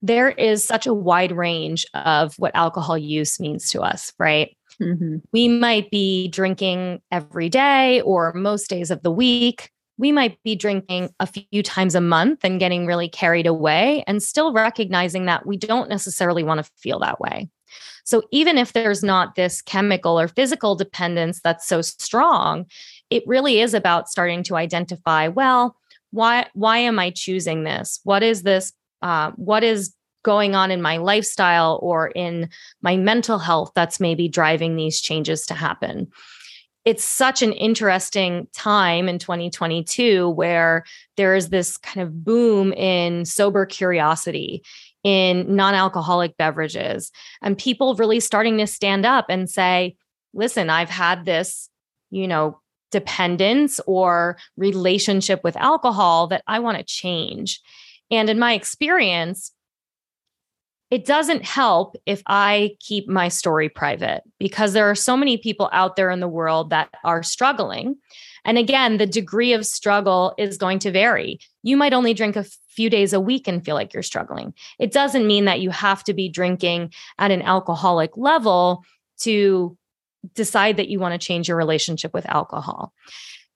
there 0.02 0.28
is 0.28 0.62
such 0.62 0.87
a 0.87 0.92
wide 0.92 1.33
range 1.33 1.87
of 1.94 2.35
what 2.38 2.54
alcohol 2.54 2.99
use 2.99 3.40
means 3.40 3.71
to 3.71 3.80
us, 3.80 4.12
right? 4.18 4.54
Mm-hmm. 4.80 5.16
We 5.32 5.48
might 5.48 5.90
be 5.90 6.28
drinking 6.28 7.00
every 7.10 7.48
day 7.48 8.00
or 8.02 8.32
most 8.32 8.68
days 8.68 8.90
of 8.90 9.02
the 9.02 9.10
week. 9.10 9.70
We 9.96 10.10
might 10.10 10.42
be 10.42 10.56
drinking 10.56 11.10
a 11.20 11.26
few 11.26 11.62
times 11.62 11.94
a 11.94 12.00
month 12.00 12.40
and 12.42 12.58
getting 12.58 12.86
really 12.86 13.08
carried 13.08 13.46
away 13.46 14.02
and 14.06 14.22
still 14.22 14.52
recognizing 14.52 15.26
that 15.26 15.46
we 15.46 15.56
don't 15.56 15.88
necessarily 15.88 16.42
want 16.42 16.64
to 16.64 16.70
feel 16.76 16.98
that 17.00 17.20
way. 17.20 17.48
So, 18.04 18.22
even 18.30 18.58
if 18.58 18.72
there's 18.72 19.02
not 19.02 19.34
this 19.34 19.62
chemical 19.62 20.20
or 20.20 20.28
physical 20.28 20.74
dependence 20.74 21.40
that's 21.42 21.66
so 21.66 21.80
strong, 21.80 22.66
it 23.08 23.22
really 23.26 23.60
is 23.60 23.72
about 23.72 24.08
starting 24.08 24.42
to 24.44 24.56
identify 24.56 25.28
well, 25.28 25.76
why, 26.10 26.46
why 26.54 26.78
am 26.78 26.98
I 26.98 27.10
choosing 27.10 27.64
this? 27.64 28.00
What 28.04 28.22
is 28.22 28.42
this? 28.42 28.72
Uh, 29.02 29.32
what 29.36 29.64
is 29.64 29.94
going 30.24 30.56
on 30.56 30.72
in 30.72 30.82
my 30.82 30.96
lifestyle 30.96 31.78
or 31.82 32.08
in 32.08 32.48
my 32.82 32.96
mental 32.96 33.38
health 33.38 33.70
that's 33.76 34.00
maybe 34.00 34.26
driving 34.28 34.74
these 34.74 35.00
changes 35.00 35.46
to 35.46 35.54
happen. 35.54 36.10
It's 36.84 37.04
such 37.04 37.40
an 37.40 37.52
interesting 37.52 38.48
time 38.52 39.08
in 39.08 39.18
2022 39.18 40.28
where 40.30 40.84
there 41.16 41.36
is 41.36 41.48
this 41.48 41.76
kind 41.78 42.06
of 42.06 42.24
boom 42.24 42.72
in 42.72 43.24
sober 43.24 43.64
curiosity 43.64 44.62
in 45.04 45.54
non 45.54 45.74
alcoholic 45.74 46.36
beverages, 46.38 47.12
and 47.42 47.56
people 47.56 47.94
really 47.94 48.20
starting 48.20 48.58
to 48.58 48.66
stand 48.66 49.04
up 49.04 49.26
and 49.28 49.48
say, 49.48 49.96
listen, 50.32 50.70
I've 50.70 50.90
had 50.90 51.26
this, 51.26 51.68
you 52.10 52.26
know, 52.26 52.58
dependence 52.90 53.80
or 53.86 54.38
relationship 54.56 55.44
with 55.44 55.56
alcohol 55.56 56.28
that 56.28 56.42
I 56.46 56.58
want 56.58 56.78
to 56.78 56.84
change. 56.84 57.60
And 58.10 58.30
in 58.30 58.38
my 58.38 58.54
experience, 58.54 59.52
it 60.94 61.04
doesn't 61.04 61.44
help 61.44 61.96
if 62.06 62.22
I 62.28 62.76
keep 62.78 63.08
my 63.08 63.26
story 63.26 63.68
private 63.68 64.22
because 64.38 64.74
there 64.74 64.88
are 64.88 64.94
so 64.94 65.16
many 65.16 65.36
people 65.36 65.68
out 65.72 65.96
there 65.96 66.08
in 66.08 66.20
the 66.20 66.28
world 66.28 66.70
that 66.70 66.88
are 67.02 67.20
struggling. 67.20 67.96
And 68.44 68.58
again, 68.58 68.98
the 68.98 69.06
degree 69.06 69.54
of 69.54 69.66
struggle 69.66 70.34
is 70.38 70.56
going 70.56 70.78
to 70.78 70.92
vary. 70.92 71.40
You 71.64 71.76
might 71.76 71.94
only 71.94 72.14
drink 72.14 72.36
a 72.36 72.46
few 72.68 72.88
days 72.88 73.12
a 73.12 73.18
week 73.18 73.48
and 73.48 73.64
feel 73.64 73.74
like 73.74 73.92
you're 73.92 74.04
struggling. 74.04 74.54
It 74.78 74.92
doesn't 74.92 75.26
mean 75.26 75.46
that 75.46 75.58
you 75.58 75.70
have 75.70 76.04
to 76.04 76.14
be 76.14 76.28
drinking 76.28 76.92
at 77.18 77.32
an 77.32 77.42
alcoholic 77.42 78.16
level 78.16 78.84
to 79.22 79.76
decide 80.36 80.76
that 80.76 80.90
you 80.90 81.00
want 81.00 81.20
to 81.20 81.26
change 81.26 81.48
your 81.48 81.56
relationship 81.56 82.14
with 82.14 82.30
alcohol. 82.30 82.92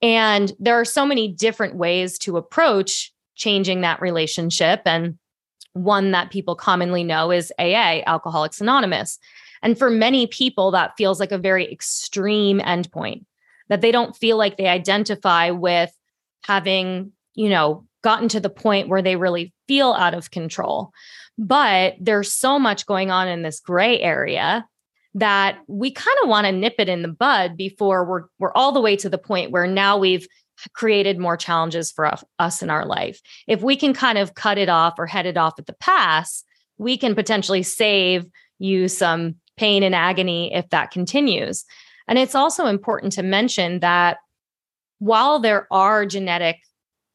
And 0.02 0.52
there 0.58 0.80
are 0.80 0.84
so 0.84 1.06
many 1.06 1.28
different 1.28 1.76
ways 1.76 2.18
to 2.18 2.36
approach 2.36 3.12
changing 3.36 3.82
that 3.82 4.02
relationship. 4.02 4.82
And 4.86 5.20
one 5.78 6.10
that 6.12 6.30
people 6.30 6.54
commonly 6.54 7.04
know 7.04 7.30
is 7.30 7.52
AA, 7.58 8.02
Alcoholics 8.06 8.60
Anonymous. 8.60 9.18
And 9.62 9.78
for 9.78 9.90
many 9.90 10.26
people, 10.26 10.70
that 10.72 10.92
feels 10.96 11.20
like 11.20 11.32
a 11.32 11.38
very 11.38 11.70
extreme 11.70 12.60
endpoint 12.60 13.24
that 13.68 13.80
they 13.80 13.92
don't 13.92 14.16
feel 14.16 14.36
like 14.36 14.56
they 14.56 14.68
identify 14.68 15.50
with 15.50 15.92
having, 16.44 17.12
you 17.34 17.48
know, 17.48 17.84
gotten 18.02 18.28
to 18.28 18.40
the 18.40 18.50
point 18.50 18.88
where 18.88 19.02
they 19.02 19.16
really 19.16 19.52
feel 19.66 19.92
out 19.92 20.14
of 20.14 20.30
control. 20.30 20.92
But 21.36 21.94
there's 22.00 22.32
so 22.32 22.58
much 22.58 22.86
going 22.86 23.10
on 23.10 23.28
in 23.28 23.42
this 23.42 23.60
gray 23.60 24.00
area 24.00 24.66
that 25.14 25.58
we 25.66 25.90
kind 25.90 26.16
of 26.22 26.28
want 26.28 26.46
to 26.46 26.52
nip 26.52 26.74
it 26.78 26.88
in 26.88 27.02
the 27.02 27.08
bud 27.08 27.56
before 27.56 28.04
we're 28.04 28.24
we're 28.38 28.52
all 28.52 28.72
the 28.72 28.80
way 28.80 28.96
to 28.96 29.08
the 29.08 29.18
point 29.18 29.50
where 29.50 29.66
now 29.66 29.96
we've 29.96 30.26
created 30.74 31.18
more 31.18 31.36
challenges 31.36 31.90
for 31.90 32.12
us 32.38 32.62
in 32.62 32.70
our 32.70 32.86
life. 32.86 33.20
If 33.46 33.62
we 33.62 33.76
can 33.76 33.94
kind 33.94 34.18
of 34.18 34.34
cut 34.34 34.58
it 34.58 34.68
off 34.68 34.98
or 34.98 35.06
head 35.06 35.26
it 35.26 35.36
off 35.36 35.58
at 35.58 35.66
the 35.66 35.74
pass, 35.74 36.44
we 36.78 36.96
can 36.96 37.14
potentially 37.14 37.62
save 37.62 38.26
you 38.58 38.88
some 38.88 39.36
pain 39.56 39.82
and 39.82 39.94
agony 39.94 40.54
if 40.54 40.68
that 40.70 40.90
continues. 40.90 41.64
And 42.06 42.18
it's 42.18 42.34
also 42.34 42.66
important 42.66 43.12
to 43.14 43.22
mention 43.22 43.80
that 43.80 44.18
while 44.98 45.38
there 45.38 45.66
are 45.70 46.06
genetic 46.06 46.56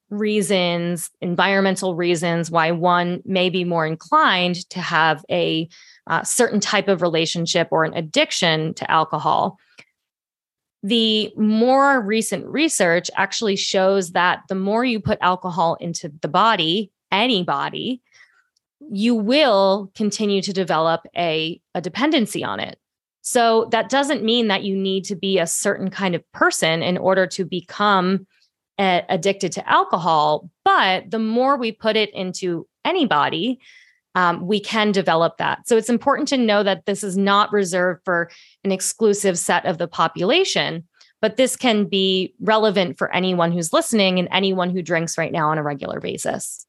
reasons, 0.10 1.10
environmental 1.22 1.96
reasons 1.96 2.52
why 2.52 2.72
one 2.72 3.22
may 3.26 3.50
be 3.50 3.64
more 3.64 3.86
inclined 3.86 4.70
to 4.70 4.80
have 4.80 5.26
a 5.30 5.68
uh, 6.08 6.24
certain 6.24 6.60
type 6.60 6.88
of 6.88 7.02
relationship 7.02 7.68
or 7.72 7.84
an 7.84 7.94
addiction 7.94 8.74
to 8.76 8.90
alcohol, 8.92 9.58
the 10.84 11.34
more 11.38 12.02
recent 12.02 12.46
research 12.46 13.10
actually 13.16 13.56
shows 13.56 14.12
that 14.12 14.42
the 14.50 14.56
more 14.56 14.84
you 14.84 15.00
put 15.00 15.18
alcohol 15.22 15.76
into 15.80 16.12
the 16.22 16.28
body, 16.28 16.92
any 17.10 17.42
body, 17.42 18.02
you 18.92 19.16
will 19.16 19.92
continue 19.96 20.42
to 20.42 20.52
develop 20.52 21.02
a, 21.16 21.62
a 21.74 21.80
dependency 21.80 22.44
on 22.44 22.60
it. 22.60 22.78
So 23.22 23.70
that 23.72 23.88
doesn't 23.90 24.24
mean 24.26 24.50
that 24.50 24.66
you 24.66 24.76
need 24.76 25.06
to 25.06 25.16
be 25.16 25.40
a 25.40 25.48
certain 25.48 25.90
kind 25.90 26.16
of 26.16 26.30
person 26.34 26.84
in 26.84 26.98
order 26.98 27.26
to 27.28 27.46
become 27.46 28.28
a, 28.78 29.04
addicted 29.08 29.54
to 29.54 29.70
alcohol. 29.70 30.50
But 30.66 31.10
the 31.10 31.20
more 31.20 31.56
we 31.56 31.72
put 31.72 31.96
it 31.96 32.14
into 32.14 32.68
anybody, 32.84 33.62
um, 34.16 34.46
we 34.46 34.60
can 34.60 34.92
develop 34.92 35.38
that. 35.38 35.68
So 35.68 35.78
it's 35.78 35.90
important 35.90 36.28
to 36.30 36.38
know 36.38 36.64
that 36.64 36.86
this 36.86 37.04
is 37.04 37.18
not 37.18 37.52
reserved 37.52 38.02
for 38.06 38.30
an 38.64 38.72
exclusive 38.72 39.38
set 39.38 39.66
of 39.66 39.78
the 39.78 39.88
population, 39.88 40.88
but 41.22 41.38
this 41.38 41.56
can 41.56 41.86
be 41.86 42.34
relevant 42.40 42.98
for 42.98 43.14
anyone 43.14 43.52
who's 43.52 43.74
listening 43.74 44.20
and 44.20 44.28
anyone 44.32 44.70
who 44.70 44.82
drinks 44.82 45.18
right 45.18 45.32
now 45.32 45.50
on 45.50 45.58
a 45.58 45.64
regular 45.64 46.00
basis. 46.00 46.66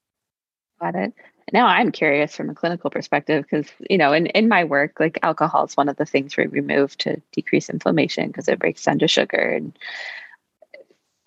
Got 0.80 0.94
it. 0.94 1.12
Now 1.52 1.66
I'm 1.66 1.92
curious 1.92 2.34
from 2.34 2.48
a 2.48 2.54
clinical 2.54 2.90
perspective 2.90 3.44
because, 3.44 3.70
you 3.90 3.98
know, 3.98 4.12
in, 4.12 4.26
in 4.26 4.48
my 4.48 4.64
work, 4.64 4.98
like 4.98 5.18
alcohol 5.22 5.66
is 5.66 5.76
one 5.76 5.88
of 5.88 5.96
the 5.96 6.06
things 6.06 6.36
we 6.36 6.46
remove 6.46 6.96
to 6.98 7.20
decrease 7.32 7.68
inflammation 7.68 8.28
because 8.28 8.48
it 8.48 8.58
breaks 8.58 8.82
down 8.82 8.98
to 9.00 9.08
sugar 9.08 9.36
and 9.36 9.78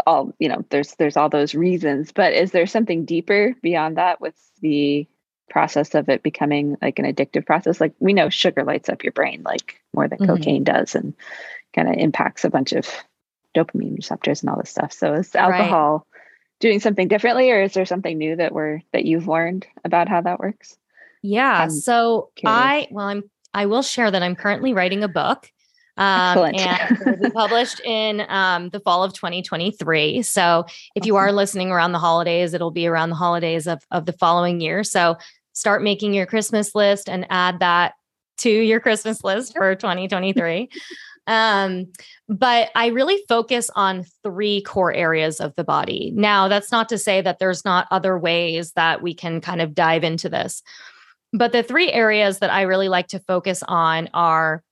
all, 0.07 0.33
you 0.39 0.49
know, 0.49 0.65
there's 0.69 0.95
there's 0.95 1.17
all 1.17 1.29
those 1.29 1.53
reasons. 1.53 2.11
But 2.11 2.33
is 2.33 2.51
there 2.51 2.65
something 2.65 3.05
deeper 3.05 3.53
beyond 3.61 3.97
that 3.97 4.19
with 4.19 4.35
the 4.61 5.07
process 5.49 5.95
of 5.95 6.09
it 6.09 6.23
becoming 6.23 6.77
like 6.81 6.99
an 6.99 7.05
addictive 7.05 7.45
process 7.45 7.79
like 7.79 7.93
we 7.99 8.13
know 8.13 8.29
sugar 8.29 8.63
lights 8.63 8.89
up 8.89 9.03
your 9.03 9.13
brain 9.13 9.41
like 9.43 9.81
more 9.93 10.07
than 10.07 10.17
mm-hmm. 10.19 10.35
cocaine 10.35 10.63
does 10.63 10.95
and 10.95 11.13
kind 11.73 11.87
of 11.87 11.95
impacts 11.95 12.43
a 12.43 12.49
bunch 12.49 12.73
of 12.73 12.87
dopamine 13.55 13.95
receptors 13.95 14.41
and 14.41 14.49
all 14.49 14.57
this 14.57 14.69
stuff 14.69 14.91
so 14.91 15.13
is 15.13 15.33
alcohol 15.35 16.05
right. 16.13 16.21
doing 16.59 16.79
something 16.79 17.07
differently 17.07 17.49
or 17.49 17.61
is 17.61 17.73
there 17.73 17.85
something 17.85 18.17
new 18.17 18.35
that 18.35 18.53
we're 18.53 18.81
that 18.91 19.05
you've 19.05 19.27
learned 19.27 19.65
about 19.85 20.09
how 20.09 20.21
that 20.21 20.39
works 20.39 20.77
yeah 21.21 21.63
I'm 21.63 21.69
so 21.69 22.29
curious. 22.35 22.57
i 22.57 22.87
well 22.91 23.07
i'm 23.07 23.23
i 23.53 23.65
will 23.65 23.81
share 23.81 24.11
that 24.11 24.21
i'm 24.21 24.35
currently 24.35 24.73
writing 24.73 25.03
a 25.03 25.07
book 25.07 25.49
um, 25.97 26.53
and 26.55 26.99
will 27.05 27.17
be 27.17 27.29
published 27.31 27.81
in 27.83 28.21
um, 28.29 28.69
the 28.69 28.79
fall 28.79 29.03
of 29.03 29.13
2023. 29.13 30.21
So 30.21 30.65
if 30.95 31.01
awesome. 31.01 31.07
you 31.07 31.15
are 31.15 31.31
listening 31.31 31.71
around 31.71 31.91
the 31.91 31.99
holidays, 31.99 32.53
it'll 32.53 32.71
be 32.71 32.87
around 32.87 33.09
the 33.09 33.15
holidays 33.15 33.67
of, 33.67 33.81
of 33.91 34.05
the 34.05 34.13
following 34.13 34.61
year. 34.61 34.83
So 34.83 35.17
start 35.57 35.81
making 35.81 36.13
your 36.13 36.27
Christmas 36.27 36.75
list 36.75 37.09
and 37.09 37.25
add 37.29 37.59
that 37.59 37.93
to 38.37 38.49
your 38.49 38.79
Christmas 38.79 39.23
list 39.23 39.55
for 39.55 39.73
2023. 39.75 40.69
um, 41.25 41.91
but 42.29 42.69
I 42.75 42.87
really 42.87 43.23
focus 43.27 43.69
on 43.75 44.05
three 44.23 44.61
core 44.61 44.93
areas 44.93 45.39
of 45.39 45.55
the 45.55 45.63
body. 45.63 46.11
Now, 46.15 46.47
that's 46.47 46.71
not 46.71 46.89
to 46.89 46.97
say 46.97 47.21
that 47.21 47.39
there's 47.39 47.65
not 47.65 47.87
other 47.89 48.17
ways 48.17 48.73
that 48.73 49.01
we 49.01 49.13
can 49.13 49.41
kind 49.41 49.61
of 49.61 49.73
dive 49.73 50.03
into 50.03 50.29
this. 50.29 50.61
But 51.33 51.51
the 51.51 51.63
three 51.63 51.91
areas 51.91 52.39
that 52.39 52.51
I 52.51 52.61
really 52.61 52.87
like 52.87 53.07
to 53.07 53.19
focus 53.19 53.63
on 53.67 54.09
are 54.13 54.63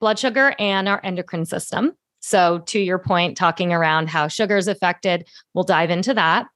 blood 0.00 0.18
sugar 0.18 0.54
and 0.58 0.88
our 0.88 1.00
endocrine 1.02 1.44
system. 1.44 1.92
So, 2.20 2.60
to 2.66 2.78
your 2.78 2.98
point, 2.98 3.36
talking 3.36 3.72
around 3.72 4.08
how 4.08 4.28
sugar 4.28 4.56
is 4.56 4.68
affected, 4.68 5.28
we'll 5.52 5.64
dive 5.64 5.90
into 5.90 6.14
that. 6.14 6.46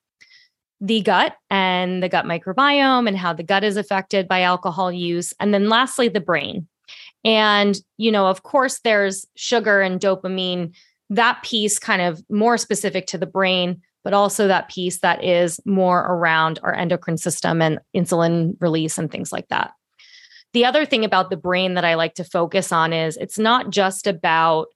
The 0.81 1.01
gut 1.01 1.35
and 1.51 2.03
the 2.03 2.09
gut 2.09 2.25
microbiome 2.25 3.09
and 3.09 3.17
how 3.17 3.33
the 3.33 3.43
gut 3.43 3.65
is 3.65 3.77
affected 3.77 4.29
by 4.29 4.43
alcohol 4.43 4.93
use. 4.93 5.35
And 5.41 5.53
then 5.53 5.69
lastly, 5.69 6.09
the 6.09 6.21
brain. 6.21 6.69
And, 7.25 7.77
you 7.97 8.13
know, 8.13 8.27
of 8.27 8.45
course, 8.45 8.79
there's 8.81 9.27
sugar 9.35 9.81
and 9.81 10.01
dopamine, 10.01 10.75
that 11.11 11.43
piece 11.43 11.79
kind 11.79 12.03
of 12.03 12.23
more 12.31 12.57
specific 12.57 13.07
to 13.09 13.19
the 13.19 13.27
brain, 13.27 13.83
but 14.05 14.15
also 14.15 14.47
that 14.47 14.69
piece 14.69 15.01
that 15.01 15.25
is 15.25 15.61
more 15.67 16.01
around 16.01 16.61
our 16.63 16.75
endocrine 16.75 17.19
system 17.19 17.61
and 17.61 17.81
insulin 17.95 18.57
release 18.61 18.99
and 18.99 19.11
things 19.11 19.33
like 19.33 19.49
that. 19.49 19.73
The 20.55 20.65
other 20.65 20.87
thing 20.87 21.05
about 21.05 21.29
the 21.29 21.37
brain 21.37 21.75
that 21.75 21.85
I 21.85 21.95
like 21.95 22.15
to 22.15 22.25
focus 22.25 22.73
on 22.73 22.93
is 22.93 23.17
it's 23.17 23.39
not 23.39 23.71
just 23.71 24.07
about 24.07 24.69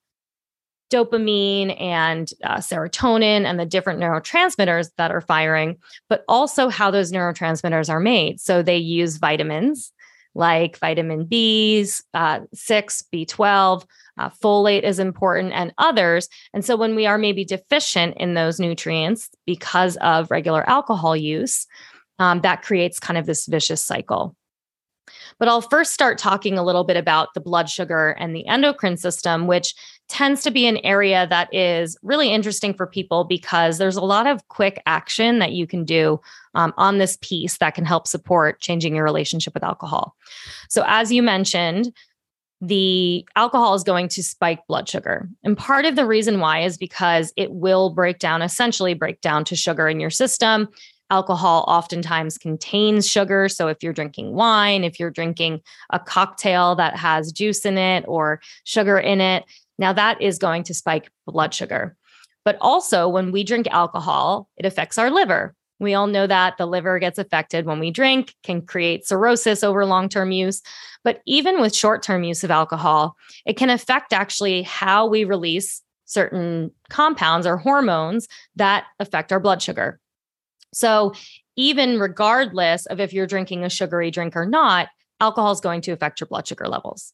dopamine 0.93 1.81
and 1.81 2.31
uh, 2.45 2.57
serotonin 2.57 3.45
and 3.45 3.59
the 3.59 3.67
different 3.67 4.01
neurotransmitters 4.01 4.91
that 4.99 5.11
are 5.11 5.21
firing, 5.21 5.79
but 6.09 6.25
also 6.29 6.69
how 6.69 6.91
those 6.91 7.13
neurotransmitters 7.13 7.89
are 7.89 8.01
made. 8.01 8.41
So 8.41 8.63
they 8.63 8.77
use 8.77 9.17
vitamins 9.17 9.93
like 10.35 10.79
vitamin 10.79 11.27
B's, 11.27 12.03
uh, 12.15 12.41
6, 12.55 13.05
B12, 13.13 13.85
uh, 14.19 14.31
folate 14.43 14.83
is 14.83 14.99
important, 14.99 15.53
and 15.53 15.73
others. 15.79 16.29
And 16.55 16.65
so 16.65 16.77
when 16.77 16.95
we 16.95 17.07
are 17.07 17.19
maybe 17.19 17.45
deficient 17.45 18.17
in 18.17 18.35
those 18.35 18.61
nutrients 18.61 19.31
because 19.47 19.97
of 19.99 20.31
regular 20.31 20.69
alcohol 20.69 21.17
use, 21.17 21.67
um, 22.19 22.41
that 22.43 22.63
creates 22.63 22.99
kind 22.99 23.19
of 23.19 23.27
this 23.27 23.47
vicious 23.47 23.83
cycle. 23.83 24.37
But 25.39 25.49
I'll 25.49 25.61
first 25.61 25.93
start 25.93 26.19
talking 26.19 26.59
a 26.59 26.65
little 26.65 26.85
bit 26.85 26.97
about 26.97 27.35
the 27.35 27.41
blood 27.41 27.69
sugar 27.69 28.11
and 28.19 28.35
the 28.35 28.47
endocrine 28.47 28.97
system, 28.97 29.47
which 29.47 29.75
tends 30.09 30.43
to 30.43 30.51
be 30.51 30.67
an 30.67 30.79
area 30.79 31.27
that 31.29 31.53
is 31.55 31.97
really 32.03 32.33
interesting 32.33 32.75
for 32.75 32.87
people 32.87 33.25
because 33.25 33.79
there's 33.79 33.97
a 33.97 34.05
lot 34.05 34.27
of 34.27 34.47
quick 34.49 34.83
action 34.85 35.39
that 35.39 35.53
you 35.53 35.67
can 35.67 35.85
do 35.85 36.21
um, 36.55 36.75
on 36.77 36.99
this 36.99 37.17
piece 37.23 37.59
that 37.59 37.75
can 37.75 37.85
help 37.85 38.07
support 38.07 38.61
changing 38.61 38.95
your 38.95 39.05
relationship 39.05 39.55
with 39.55 39.65
alcohol. 39.65 40.15
So, 40.69 40.85
as 40.87 41.11
you 41.11 41.23
mentioned, 41.23 41.93
the 42.63 43.27
alcohol 43.35 43.75
is 43.75 43.83
going 43.83 44.07
to 44.09 44.23
spike 44.23 44.65
blood 44.69 44.89
sugar. 44.89 45.29
And 45.43 45.59
part 45.59 45.85
of 45.85 45.97
the 45.97 46.07
reason 46.07 46.39
why 46.39 46.61
is 46.61 46.79
because 46.79 47.33
it 47.37 47.51
will 47.51 47.91
break 47.91 48.21
down, 48.21 48.41
essentially, 48.41 48.95
break 48.95 49.21
down 49.21 49.45
to 49.47 49.57
sugar 49.57 49.89
in 49.89 49.99
your 49.99 50.11
system. 50.11 50.69
Alcohol 51.13 51.67
oftentimes 51.69 52.39
contains 52.39 53.07
sugar. 53.07 53.47
So 53.47 53.69
if 53.69 53.83
you're 53.83 53.93
drinking 53.93 54.33
wine, 54.33 54.83
if 54.83 54.99
you're 54.99 55.11
drinking 55.11 55.61
a 55.91 55.99
cocktail 55.99 56.75
that 56.77 56.97
has 56.97 57.33
juice 57.33 57.67
in 57.67 57.77
it 57.77 58.07
or 58.09 58.41
sugar 58.65 58.99
in 58.99 59.21
it, 59.21 59.45
now 59.79 59.93
that 59.93 60.23
is 60.23 60.39
going 60.39 60.63
to 60.65 60.75
spike 60.75 61.11
blood 61.27 61.53
sugar. 61.53 61.95
But 62.47 62.57
also, 62.63 63.11
when 63.11 63.31
we 63.31 63.45
drink 63.45 63.67
alcohol, 63.71 64.49
it 64.57 64.65
affects 64.65 64.97
our 64.97 65.11
liver. 65.11 65.55
We 65.79 65.93
all 65.93 66.07
know 66.07 66.27
that 66.27 66.57
the 66.57 66.65
liver 66.67 66.99
gets 66.99 67.19
affected 67.19 67.67
when 67.67 67.79
we 67.79 67.91
drink, 67.91 68.35
can 68.43 68.63
create 68.63 69.07
cirrhosis 69.07 69.63
over 69.63 69.85
long 69.85 70.09
term 70.09 70.33
use. 70.33 70.63
But 71.05 71.21
even 71.27 71.61
with 71.61 71.77
short 71.77 72.03
term 72.03 72.25
use 72.25 72.43
of 72.43 72.51
alcohol, 72.51 73.17
it 73.45 73.59
can 73.59 73.69
affect 73.69 74.15
actually 74.15 74.63
how 74.63 75.07
we 75.07 75.25
release 75.25 75.83
certain 76.07 76.71
compounds 76.89 77.47
or 77.47 77.59
hormones 77.59 78.29
that 78.57 78.85
affect 78.99 79.31
our 79.31 79.41
blood 79.41 79.61
sugar. 79.61 80.01
So, 80.73 81.13
even 81.57 81.99
regardless 81.99 82.87
of 82.87 82.99
if 82.99 83.13
you're 83.13 83.27
drinking 83.27 83.65
a 83.65 83.71
sugary 83.71 84.11
drink 84.11 84.37
or 84.37 84.47
not, 84.47 84.89
alcohol 85.21 85.53
is 85.53 85.61
going 85.61 85.83
to 85.83 85.93
affect 85.93 86.21
your 86.21 86.27
blood 86.27 86.49
sugar 86.49 86.67
levels. 86.67 87.13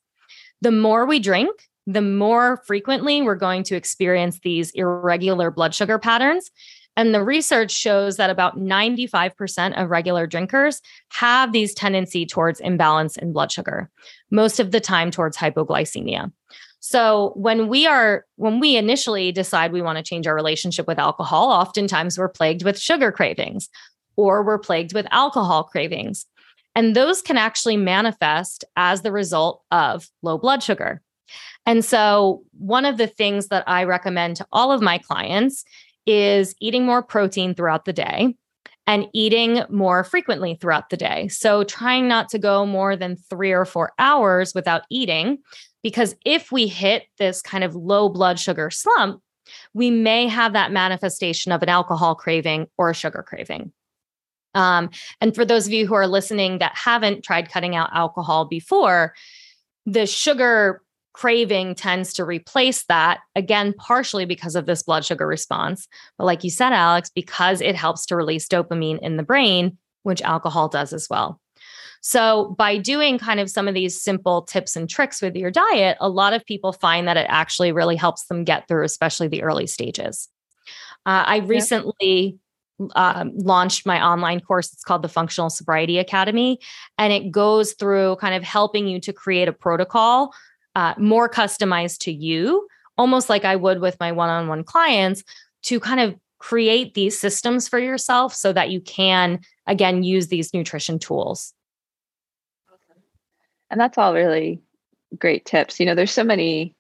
The 0.61 0.71
more 0.71 1.07
we 1.07 1.19
drink, 1.19 1.51
the 1.87 2.03
more 2.03 2.63
frequently 2.67 3.23
we're 3.23 3.35
going 3.35 3.63
to 3.65 3.77
experience 3.77 4.41
these 4.41 4.71
irregular 4.73 5.51
blood 5.51 5.75
sugar 5.75 5.99
patterns. 5.99 6.51
And 6.97 7.15
the 7.15 7.23
research 7.23 7.71
shows 7.71 8.17
that 8.17 8.29
about 8.29 8.59
95% 8.59 9.81
of 9.81 9.89
regular 9.89 10.27
drinkers 10.27 10.83
have 11.11 11.53
these 11.53 11.73
tendency 11.73 12.27
towards 12.27 12.61
imbalance 12.61 13.17
in 13.17 13.33
blood 13.33 13.53
sugar, 13.53 13.89
most 14.31 14.59
of 14.59 14.73
the 14.73 14.81
time 14.81 15.11
towards 15.11 15.37
hypoglycemia. 15.37 16.33
So 16.81 17.33
when 17.35 17.69
we 17.69 17.87
are 17.87 18.25
when 18.37 18.61
we 18.61 18.77
initially 18.77 19.33
decide 19.33 19.73
we 19.73 19.83
want 19.83 19.99
to 19.99 20.05
change 20.05 20.27
our 20.27 20.35
relationship 20.35 20.87
with 20.87 20.99
alcohol, 20.99 21.51
oftentimes 21.51 22.19
we're 22.19 22.29
plagued 22.29 22.63
with 22.63 22.79
sugar 22.79 23.11
cravings 23.11 23.69
or 24.17 24.43
we're 24.43 24.59
plagued 24.59 24.95
with 24.95 25.07
alcohol 25.11 25.65
cravings. 25.65 26.27
And 26.75 26.95
those 26.95 27.23
can 27.23 27.37
actually 27.37 27.77
manifest 27.77 28.65
as 28.77 29.03
the 29.03 29.13
result 29.13 29.63
of 29.71 30.09
low 30.23 30.39
blood 30.39 30.63
sugar. 30.63 31.03
And 31.67 31.85
so 31.85 32.43
one 32.53 32.85
of 32.85 32.97
the 32.97 33.07
things 33.07 33.49
that 33.49 33.65
I 33.67 33.85
recommend 33.85 34.37
to 34.37 34.47
all 34.53 34.73
of 34.73 34.81
my 34.81 34.99
clients 34.99 35.65
is 36.07 36.55
eating 36.61 36.87
more 36.87 37.03
protein 37.03 37.55
throughout 37.55 37.85
the 37.85 37.93
day 37.93 38.35
and 38.89 39.07
eating 39.13 39.63
more 39.69 40.03
frequently 40.03 40.55
throughout 40.55 40.89
the 40.89 40.97
day. 40.97 41.29
So, 41.29 41.63
trying 41.63 42.09
not 42.09 42.31
to 42.31 42.39
go 42.39 42.65
more 42.65 42.97
than 42.97 43.17
three 43.17 43.53
or 43.53 43.67
four 43.67 43.93
hours 43.99 44.55
without 44.55 44.83
eating, 44.91 45.39
because 45.83 46.17
if 46.25 46.51
we 46.51 46.67
hit 46.67 47.05
this 47.19 47.43
kind 47.43 47.63
of 47.63 47.77
low 47.77 48.09
blood 48.09 48.41
sugar 48.41 48.71
slump, 48.71 49.23
we 49.75 49.91
may 49.91 50.27
have 50.27 50.55
that 50.55 50.73
manifestation 50.73 51.53
of 51.53 51.63
an 51.63 51.69
alcohol 51.69 52.15
craving 52.15 52.67
or 52.79 52.91
a 52.91 52.95
sugar 52.95 53.23
craving. 53.23 53.73
Um, 54.55 54.91
and 55.21 55.35
for 55.35 55.45
those 55.45 55.67
of 55.67 55.73
you 55.73 55.87
who 55.87 55.95
are 55.95 56.09
listening 56.09 56.59
that 56.59 56.75
haven't 56.75 57.23
tried 57.23 57.51
cutting 57.51 57.77
out 57.77 57.91
alcohol 57.93 58.47
before, 58.47 59.15
the 59.85 60.07
sugar 60.07 60.83
craving 61.19 61.75
tends 61.75 62.13
to 62.13 62.25
replace 62.25 62.85
that 62.85 63.19
again 63.35 63.75
partially 63.77 64.25
because 64.25 64.55
of 64.55 64.67
this 64.67 64.85
blood 64.85 65.05
sugar 65.05 65.27
response 65.27 65.89
but 66.17 66.27
like 66.27 66.45
you 66.45 66.51
said 66.51 66.73
alex 66.73 67.11
because 67.13 67.61
it 67.61 67.75
helps 67.75 68.07
to 68.07 68.15
release 68.15 68.47
dopamine 68.47 69.01
in 69.01 69.17
the 69.17 69.25
brain 69.25 69.77
which 70.05 70.23
alcohol 70.23 70.69
does 70.69 70.93
as 70.93 71.09
well 71.11 71.41
so 72.03 72.55
by 72.57 72.79
doing 72.79 73.19
kind 73.19 73.41
of 73.41 73.51
some 73.51 73.67
of 73.67 73.75
these 73.75 74.01
simple 74.01 74.43
tips 74.43 74.77
and 74.77 74.89
tricks 74.89 75.21
with 75.21 75.35
your 75.35 75.51
diet 75.51 75.97
a 76.01 76.09
lot 76.09 76.35
of 76.35 76.47
people 76.47 76.73
find 76.73 77.09
that 77.09 77.17
it 77.17 77.27
actually 77.29 77.73
really 77.73 77.97
helps 77.97 78.27
them 78.27 78.45
get 78.45 78.69
through 78.69 78.85
especially 78.85 79.27
the 79.27 79.43
early 79.43 79.67
stages 79.67 80.29
uh, 81.05 81.25
i 81.27 81.39
recently 81.39 82.39
um, 82.95 83.33
launched 83.37 83.87
my 83.87 84.01
online 84.01 84.39
course. 84.39 84.73
It's 84.73 84.85
called 84.85 85.03
the 85.03 85.09
Functional 85.09 85.51
Sobriety 85.51 85.99
Academy. 85.99 86.61
And 86.97 87.13
it 87.13 87.33
goes 87.33 87.73
through 87.73 88.15
kind 88.21 88.37
of 88.37 88.45
helping 88.45 88.87
you 88.87 89.01
to 89.01 89.13
create 89.13 89.49
a 89.49 89.53
protocol 89.53 90.33
uh, 90.79 90.95
more 90.97 91.29
customized 91.29 91.99
to 91.99 92.13
you, 92.13 92.69
almost 92.97 93.29
like 93.29 93.45
I 93.45 93.57
would 93.57 93.81
with 93.81 93.99
my 93.99 94.13
one 94.13 94.31
on 94.31 94.47
one 94.47 94.63
clients, 94.63 95.25
to 95.63 95.81
kind 95.81 95.99
of 95.99 96.15
create 96.39 96.95
these 96.95 97.19
systems 97.19 97.67
for 97.67 97.81
yourself 97.81 98.33
so 98.33 98.53
that 98.53 98.71
you 98.71 98.81
can, 98.81 99.41
again, 99.67 100.05
use 100.05 100.29
these 100.29 100.55
nutrition 100.55 101.01
tools. 101.01 101.53
And 103.71 103.81
that's 103.81 103.99
all 103.99 104.15
really 104.15 104.63
great 105.19 105.45
tips. 105.45 105.81
You 105.81 105.87
know, 105.87 105.97
there's 105.97 106.13
so 106.13 106.23
many 106.23 106.77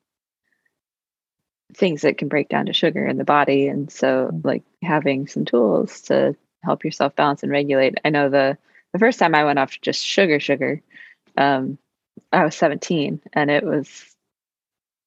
things 1.74 2.02
that 2.02 2.18
can 2.18 2.28
break 2.28 2.48
down 2.48 2.66
to 2.66 2.72
sugar 2.72 3.04
in 3.04 3.18
the 3.18 3.24
body. 3.24 3.66
And 3.66 3.90
so, 3.90 4.30
mm. 4.32 4.44
like, 4.44 4.62
having 4.82 5.26
some 5.26 5.44
tools 5.44 6.00
to 6.02 6.36
help 6.62 6.84
yourself 6.84 7.16
balance 7.16 7.42
and 7.42 7.50
regulate. 7.50 7.98
I 8.04 8.10
know 8.10 8.30
the 8.30 8.56
the 8.92 8.98
first 9.00 9.18
time 9.18 9.34
I 9.34 9.44
went 9.44 9.58
off 9.58 9.80
just 9.82 10.06
sugar, 10.06 10.38
sugar, 10.38 10.80
um, 11.36 11.78
I 12.32 12.44
was 12.44 12.54
17 12.56 13.20
and 13.32 13.50
it 13.50 13.64
was 13.64 13.88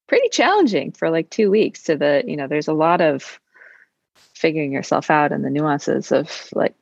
pretty 0.08 0.28
challenging 0.28 0.92
for 0.92 1.10
like 1.10 1.30
two 1.30 1.50
weeks 1.50 1.84
to 1.84 1.96
the, 1.96 2.22
you 2.26 2.36
know, 2.36 2.46
there's 2.46 2.68
a 2.68 2.74
lot 2.74 3.00
of 3.00 3.40
figuring 4.34 4.72
yourself 4.72 5.10
out 5.10 5.32
and 5.32 5.44
the 5.44 5.50
nuances 5.50 6.12
of 6.12 6.48
like 6.54 6.74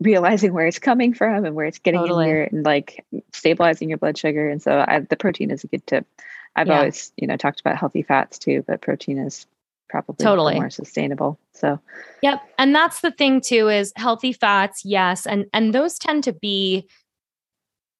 realizing 0.00 0.52
where 0.52 0.66
it's 0.66 0.78
coming 0.78 1.14
from 1.14 1.44
and 1.44 1.54
where 1.54 1.66
it's 1.66 1.78
getting 1.78 2.00
totally. 2.00 2.24
in 2.24 2.30
here 2.30 2.48
and 2.52 2.64
like 2.64 3.04
stabilizing 3.32 3.88
your 3.88 3.98
blood 3.98 4.18
sugar. 4.18 4.48
And 4.48 4.60
so 4.60 4.84
I, 4.86 5.00
the 5.00 5.16
protein 5.16 5.50
is 5.50 5.64
a 5.64 5.68
good 5.68 5.86
tip. 5.86 6.06
I've 6.54 6.66
yeah. 6.66 6.78
always, 6.78 7.12
you 7.16 7.26
know, 7.26 7.36
talked 7.36 7.60
about 7.60 7.76
healthy 7.76 8.02
fats 8.02 8.38
too, 8.38 8.64
but 8.66 8.82
protein 8.82 9.18
is 9.18 9.46
probably 9.88 10.22
totally 10.22 10.54
more 10.54 10.70
sustainable. 10.70 11.38
So, 11.54 11.80
yep. 12.22 12.42
And 12.58 12.74
that's 12.74 13.00
the 13.00 13.10
thing 13.10 13.40
too 13.40 13.68
is 13.68 13.92
healthy 13.96 14.32
fats. 14.32 14.84
Yes. 14.84 15.26
And, 15.26 15.46
and 15.52 15.74
those 15.74 15.98
tend 15.98 16.24
to 16.24 16.32
be 16.32 16.88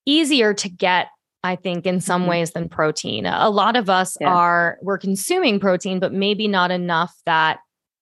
easier 0.06 0.54
to 0.54 0.68
get 0.68 1.08
I 1.44 1.54
think 1.54 1.86
in 1.86 2.00
some 2.00 2.22
mm-hmm. 2.22 2.30
ways 2.30 2.50
than 2.52 2.68
protein. 2.68 3.24
A 3.24 3.50
lot 3.50 3.76
of 3.76 3.88
us 3.88 4.16
yeah. 4.20 4.34
are 4.34 4.78
we're 4.82 4.98
consuming 4.98 5.60
protein 5.60 6.00
but 6.00 6.12
maybe 6.12 6.48
not 6.48 6.70
enough 6.70 7.14
that 7.24 7.58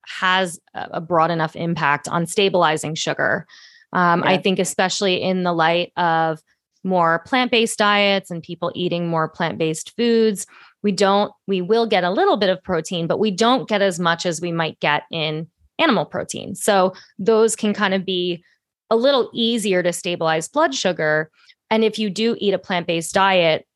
has 0.06 0.58
a 0.74 1.00
broad 1.00 1.30
enough 1.30 1.56
impact 1.56 2.08
on 2.08 2.26
stabilizing 2.26 2.94
sugar. 2.94 3.46
Um, 3.92 4.22
yeah. 4.22 4.30
I 4.30 4.38
think 4.38 4.58
especially 4.58 5.22
in 5.22 5.42
the 5.42 5.52
light 5.52 5.92
of 5.96 6.40
more 6.84 7.20
plant-based 7.26 7.78
diets 7.78 8.30
and 8.30 8.42
people 8.42 8.70
eating 8.74 9.08
more 9.08 9.28
plant-based 9.28 9.94
foods, 9.96 10.46
we 10.82 10.92
don't 10.92 11.32
we 11.46 11.60
will 11.60 11.86
get 11.86 12.04
a 12.04 12.10
little 12.10 12.36
bit 12.36 12.50
of 12.50 12.62
protein 12.62 13.06
but 13.06 13.18
we 13.18 13.30
don't 13.30 13.68
get 13.68 13.82
as 13.82 13.98
much 13.98 14.26
as 14.26 14.40
we 14.40 14.52
might 14.52 14.80
get 14.80 15.02
in 15.10 15.48
animal 15.78 16.06
protein. 16.06 16.54
So 16.54 16.94
those 17.18 17.56
can 17.56 17.74
kind 17.74 17.94
of 17.94 18.04
be 18.04 18.42
a 18.90 18.96
little 18.96 19.30
easier 19.34 19.82
to 19.82 19.92
stabilize 19.92 20.48
blood 20.48 20.74
sugar 20.74 21.30
and 21.74 21.82
if 21.82 21.98
you 21.98 22.08
do 22.08 22.36
eat 22.38 22.54
a 22.54 22.58
plant 22.58 22.86
based 22.86 23.14
diet, 23.14 23.66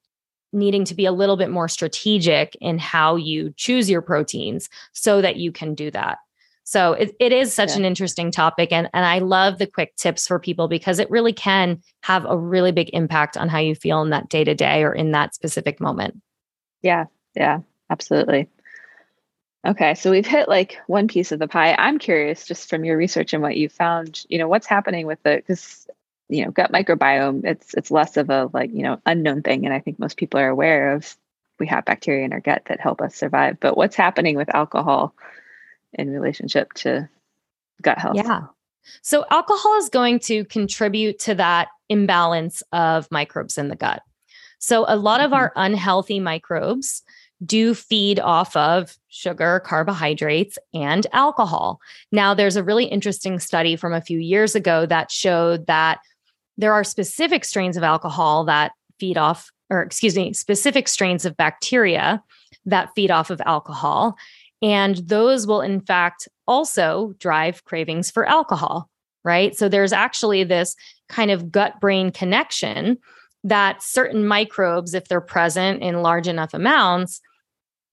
needing 0.53 0.85
to 0.85 0.95
be 0.95 1.05
a 1.05 1.11
little 1.11 1.37
bit 1.37 1.51
more 1.51 1.69
strategic 1.69 2.57
in 2.61 2.79
how 2.79 3.17
you 3.17 3.53
choose 3.57 3.91
your 3.91 4.03
proteins 4.03 4.69
so 4.93 5.21
that 5.21 5.35
you 5.35 5.51
can 5.51 5.75
do 5.75 5.91
that. 5.91 6.19
So 6.63 6.93
it, 6.93 7.17
it 7.19 7.33
is 7.33 7.53
such 7.53 7.71
yeah. 7.71 7.79
an 7.79 7.85
interesting 7.85 8.31
topic. 8.31 8.71
And, 8.71 8.89
and 8.95 9.05
I 9.05 9.19
love 9.19 9.59
the 9.59 9.67
quick 9.67 9.97
tips 9.97 10.29
for 10.29 10.39
people 10.39 10.69
because 10.69 11.01
it 11.01 11.11
really 11.11 11.33
can 11.33 11.83
have 12.03 12.25
a 12.25 12.39
really 12.39 12.71
big 12.71 12.89
impact 12.93 13.37
on 13.37 13.49
how 13.49 13.59
you 13.59 13.75
feel 13.75 14.01
in 14.03 14.11
that 14.11 14.29
day 14.29 14.45
to 14.45 14.55
day 14.55 14.85
or 14.85 14.95
in 14.95 15.11
that 15.11 15.35
specific 15.35 15.81
moment. 15.81 16.23
Yeah. 16.83 17.07
Yeah. 17.35 17.63
Absolutely. 17.91 18.49
Okay, 19.67 19.95
so 19.95 20.11
we've 20.13 20.27
hit 20.27 20.49
like 20.49 20.79
one 20.87 21.09
piece 21.09 21.33
of 21.33 21.41
the 21.41 21.49
pie. 21.49 21.75
I'm 21.77 21.99
curious, 21.99 22.47
just 22.47 22.71
from 22.71 22.85
your 22.85 22.97
research 22.97 23.33
and 23.33 23.43
what 23.43 23.57
you 23.57 23.69
found, 23.69 24.25
you 24.29 24.39
know, 24.39 24.47
what's 24.47 24.69
happening 24.69 25.07
with 25.07 25.21
the 25.25 25.37
because 25.37 25.89
you 26.29 26.45
know 26.45 26.51
gut 26.51 26.73
microbiome. 26.73 27.45
It's 27.45 27.75
it's 27.75 27.91
less 27.91 28.17
of 28.17 28.31
a 28.31 28.51
like 28.53 28.71
you 28.73 28.83
know 28.83 29.01
unknown 29.07 29.43
thing, 29.43 29.65
and 29.65 29.75
I 29.75 29.81
think 29.81 29.99
most 29.99 30.17
people 30.17 30.41
are 30.41 30.49
aware 30.49 30.95
of 30.95 31.17
we 31.59 31.67
have 31.67 31.85
bacteria 31.85 32.25
in 32.25 32.33
our 32.33 32.41
gut 32.41 32.63
that 32.67 32.81
help 32.81 33.01
us 33.01 33.15
survive. 33.15 33.59
But 33.61 33.77
what's 33.77 33.97
happening 33.97 34.37
with 34.37 34.55
alcohol 34.55 35.15
in 35.93 36.11
relationship 36.11 36.73
to 36.75 37.09
gut 37.83 37.99
health? 37.99 38.17
Yeah. 38.17 38.43
So 39.03 39.25
alcohol 39.31 39.77
is 39.79 39.89
going 39.89 40.21
to 40.21 40.45
contribute 40.45 41.19
to 41.21 41.35
that 41.35 41.69
imbalance 41.89 42.63
of 42.73 43.11
microbes 43.11 43.59
in 43.59 43.69
the 43.69 43.77
gut. 43.77 44.03
So 44.59 44.85
a 44.89 44.97
lot 44.97 45.21
mm-hmm. 45.21 45.27
of 45.27 45.33
our 45.33 45.53
unhealthy 45.57 46.21
microbes 46.21 47.03
do 47.45 47.75
feed 47.75 48.19
off 48.19 48.57
of 48.57 48.97
sugar, 49.09 49.61
carbohydrates, 49.65 50.59
and 50.75 51.07
alcohol. 51.13 51.81
Now, 52.11 52.35
there's 52.35 52.57
a 52.57 52.65
really 52.65 52.87
interesting 52.87 53.39
study 53.39 53.77
from 53.77 53.93
a 53.93 54.01
few 54.01 54.19
years 54.19 54.57
ago 54.57 54.87
that 54.87 55.11
showed 55.11 55.67
that 55.67 56.01
there 56.59 56.75
are 56.75 56.85
specific 56.85 57.45
strains 57.45 57.77
of 57.77 57.83
alcohol 57.83 58.45
that 58.45 58.73
feed 59.01 59.17
off, 59.17 59.51
or 59.71 59.81
excuse 59.81 60.17
me, 60.17 60.33
specific 60.33 60.89
strains 60.89 61.25
of 61.25 61.37
bacteria 61.37 62.23
that 62.67 62.91
feed 62.95 63.11
off 63.11 63.31
of 63.31 63.41
alcohol. 63.47 64.17
And 64.61 64.97
those 64.97 65.47
will, 65.47 65.61
in 65.61 65.81
fact, 65.81 66.29
also 66.47 67.15
drive 67.19 67.65
cravings 67.65 68.11
for 68.11 68.29
alcohol, 68.29 68.91
right? 69.25 69.57
So 69.57 69.69
there's 69.69 69.93
actually 69.93 70.43
this 70.43 70.75
kind 71.09 71.31
of 71.31 71.53
gut 71.53 71.81
brain 71.81 72.11
connection 72.11 72.99
that 73.45 73.83
certain 73.83 74.27
microbes, 74.27 74.95
if 74.95 75.07
they're 75.07 75.21
present 75.21 75.81
in 75.81 76.03
large 76.03 76.27
enough 76.27 76.55
amounts, 76.55 77.21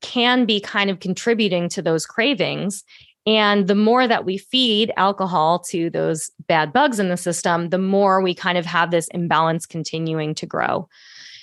can 0.02 0.46
be 0.46 0.60
kind 0.60 0.90
of 0.90 1.00
contributing 1.00 1.70
to 1.70 1.82
those 1.82 2.06
cravings. 2.06 2.84
And 3.26 3.68
the 3.68 3.76
more 3.76 4.08
that 4.08 4.26
we 4.26 4.38
feed 4.38 4.92
alcohol 4.98 5.60
to 5.70 5.90
those 5.90 6.30
bad 6.48 6.72
bugs 6.72 7.00
in 7.00 7.10
the 7.10 7.18
system, 7.18 7.70
the 7.70 7.80
more 7.80 8.22
we 8.22 8.36
kind 8.36 8.58
of 8.58 8.66
have 8.66 8.92
this 8.92 9.08
imbalance 9.10 9.66
continuing 9.66 10.36
to 10.36 10.46
grow. 10.46 10.88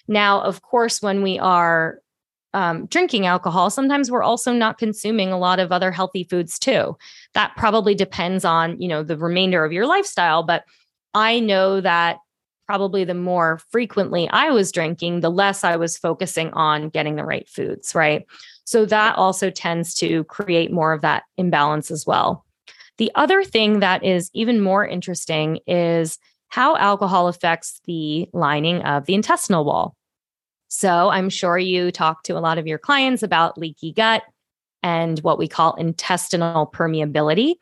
Now, 0.07 0.41
of 0.43 0.63
course, 0.63 1.03
when 1.03 1.23
we 1.23 1.39
are 1.39 1.99
um, 2.55 2.87
drinking 2.87 3.27
alcohol, 3.27 3.71
sometimes 3.71 4.11
we're 4.11 4.23
also 4.23 4.53
not 4.53 4.79
consuming 4.79 5.33
a 5.33 5.39
lot 5.39 5.59
of 5.59 5.73
other 5.73 5.91
healthy 5.91 6.25
foods 6.25 6.59
too. 6.59 6.97
That 7.35 7.55
probably 7.57 7.95
depends 7.95 8.45
on, 8.45 8.81
you 8.81 8.89
know, 8.89 9.03
the 9.03 9.17
remainder 9.17 9.65
of 9.65 9.73
your 9.73 9.87
lifestyle. 9.87 10.43
But 10.43 10.65
I 11.15 11.41
know 11.41 11.81
that 11.81 12.19
probably 12.67 13.05
the 13.05 13.15
more 13.15 13.61
frequently 13.71 14.29
I 14.29 14.51
was 14.51 14.73
drinking, 14.73 15.21
the 15.21 15.31
less 15.31 15.65
I 15.65 15.77
was 15.77 15.99
focusing 15.99 16.51
on 16.53 16.91
getting 16.91 17.17
the 17.17 17.25
right 17.25 17.49
foods, 17.49 17.95
right? 17.95 18.25
So 18.65 18.85
that 18.87 19.17
also 19.17 19.51
tends 19.51 19.95
to 19.97 20.25
create 20.25 20.73
more 20.73 20.93
of 20.93 21.01
that 21.03 21.25
imbalance 21.37 21.91
as 21.91 22.07
well. 22.07 22.45
The 22.99 23.11
other 23.15 23.43
thing 23.43 23.81
that 23.81 24.05
is 24.05 24.31
even 24.35 24.61
more 24.61 24.87
interesting 24.87 25.59
is 25.67 26.19
how 26.49 26.77
alcohol 26.77 27.29
affects 27.29 27.81
the 27.87 28.29
lining 28.33 28.83
of 28.83 29.07
the 29.07 29.15
intestinal 29.15 29.65
wall. 29.65 29.97
So 30.69 31.11
I'm 31.11 31.29
sure 31.29 31.59
you 31.59 31.91
talk 31.91 32.23
to 32.25 32.37
a 32.37 32.41
lot 32.41 32.59
of 32.59 32.67
your 32.67 32.79
clients 32.79 33.23
about 33.23 33.59
leaky 33.59 33.93
gut 33.93 34.23
and 34.83 35.19
what 35.21 35.39
we 35.39 35.49
call 35.49 35.75
intestinal 35.75 36.67
permeability. 36.67 37.55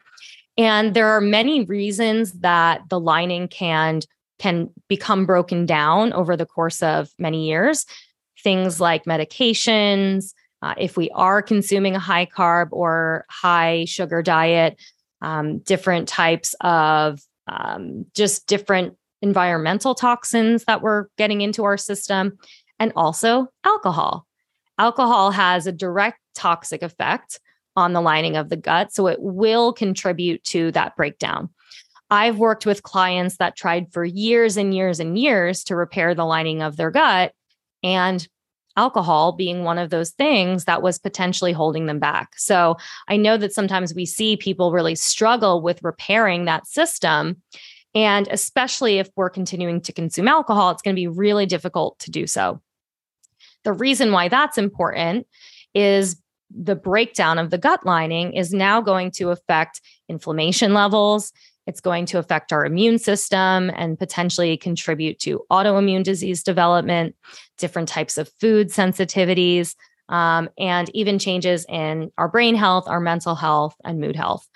And 0.59 0.95
there 0.95 1.09
are 1.09 1.21
many 1.21 1.65
reasons 1.65 2.33
that 2.41 2.83
the 2.89 3.01
lining 3.01 3.49
can 3.49 4.03
can 4.39 4.71
become 4.89 5.27
broken 5.27 5.67
down 5.67 6.13
over 6.15 6.37
the 6.37 6.47
course 6.47 6.83
of 6.83 7.11
many 7.19 7.47
years. 7.47 7.85
Things 8.43 8.81
like 8.81 9.05
medications, 9.05 10.33
uh, 10.63 10.75
if 10.79 10.97
we 10.97 11.11
are 11.11 11.43
consuming 11.43 11.95
a 11.97 12.01
high 12.01 12.27
carb 12.27 12.69
or 12.73 13.25
high 13.31 13.85
sugar 13.87 14.23
diet, 14.23 14.77
um, 15.23 15.59
different 15.59 16.09
types 16.09 16.55
of 16.61 17.21
um, 17.47 18.07
just 18.15 18.47
different 18.47 18.97
environmental 19.23 19.95
toxins 19.95 20.65
that 20.65 20.83
we're 20.83 21.07
getting 21.19 21.41
into 21.41 21.65
our 21.65 21.77
system, 21.77 22.39
and 22.79 22.93
also 22.97 23.49
alcohol. 23.65 24.27
Alcohol 24.79 25.31
has 25.31 25.67
a 25.67 25.73
direct 25.73 26.19
toxic 26.35 26.83
effect 26.83 27.39
on 27.77 27.93
the 27.93 28.01
lining 28.01 28.37
of 28.37 28.49
the 28.49 28.57
gut, 28.57 28.93
so 28.93 29.07
it 29.07 29.19
will 29.21 29.73
contribute 29.73 30.43
to 30.45 30.73
that 30.73 30.97
breakdown. 30.97 31.51
I've 32.11 32.39
worked 32.39 32.67
with 32.67 32.83
clients 32.83 33.37
that 33.37 33.57
tried 33.57 33.93
for 33.93 34.05
years 34.05 34.57
and 34.57 34.75
years 34.75 34.99
and 34.99 35.19
years 35.19 35.63
to 35.65 35.77
repair 35.77 36.15
the 36.15 36.25
lining 36.25 36.63
of 36.63 36.77
their 36.77 36.91
gut. 36.91 37.33
And 37.83 38.27
alcohol 38.77 39.33
being 39.33 39.65
one 39.65 39.79
of 39.79 39.91
those 39.91 40.11
things 40.11 40.65
that 40.65 40.83
was 40.83 40.99
potentially 40.99 41.53
holding 41.53 41.87
them 41.87 41.99
back. 41.99 42.35
So 42.37 42.77
I 43.09 43.17
know 43.17 43.37
that 43.37 43.53
sometimes 43.53 43.95
we 43.95 44.07
see 44.07 44.37
people 44.37 44.73
really 44.73 44.95
struggle 44.95 45.61
with 45.61 45.83
repairing 45.83 46.45
that 46.45 46.67
system. 46.67 47.43
And 47.95 48.29
especially 48.29 48.99
if 48.99 49.09
we're 49.17 49.31
continuing 49.31 49.81
to 49.83 49.93
consume 49.93 50.29
alcohol, 50.29 50.71
it's 50.71 50.83
going 50.83 50.95
to 50.95 51.01
be 51.01 51.09
really 51.09 51.47
difficult 51.47 51.99
to 52.01 52.11
do 52.11 52.27
so. 52.27 52.61
The 53.65 53.73
reason 53.73 54.13
why 54.13 54.29
that's 54.29 54.59
important 54.59 55.27
is 55.75 56.21
the 56.51 56.77
breakdown 56.77 57.39
of 57.39 57.51
the 57.51 57.59
gut 57.59 57.85
lining 57.87 58.33
is 58.33 58.53
now 58.53 58.81
going 58.81 59.11
to 59.13 59.31
affect 59.31 59.81
inflammation 60.09 60.75
levels. 60.75 61.33
It's 61.67 61.81
going 61.81 62.07
to 62.07 62.19
affect 62.19 62.53
our 62.53 62.65
immune 62.65 62.99
system 62.99 63.71
and 63.75 63.99
potentially 63.99 64.57
contribute 64.57 65.19
to 65.21 65.45
autoimmune 65.51 66.03
disease 66.03 66.43
development, 66.43 67.15
different 67.59 67.89
types 67.89 68.19
of 68.19 68.31
food 68.41 68.69
sensitivities, 68.69 69.75
um, 70.09 70.49
and 70.59 70.91
even 70.95 71.19
changes 71.19 71.65
in 71.69 72.11
our 72.19 72.29
brain 72.29 72.55
health, 72.55 72.89
our 72.89 73.01
mental 73.01 73.35
health, 73.35 73.75
and 73.85 74.01
mood 74.01 74.17
health. 74.17 74.47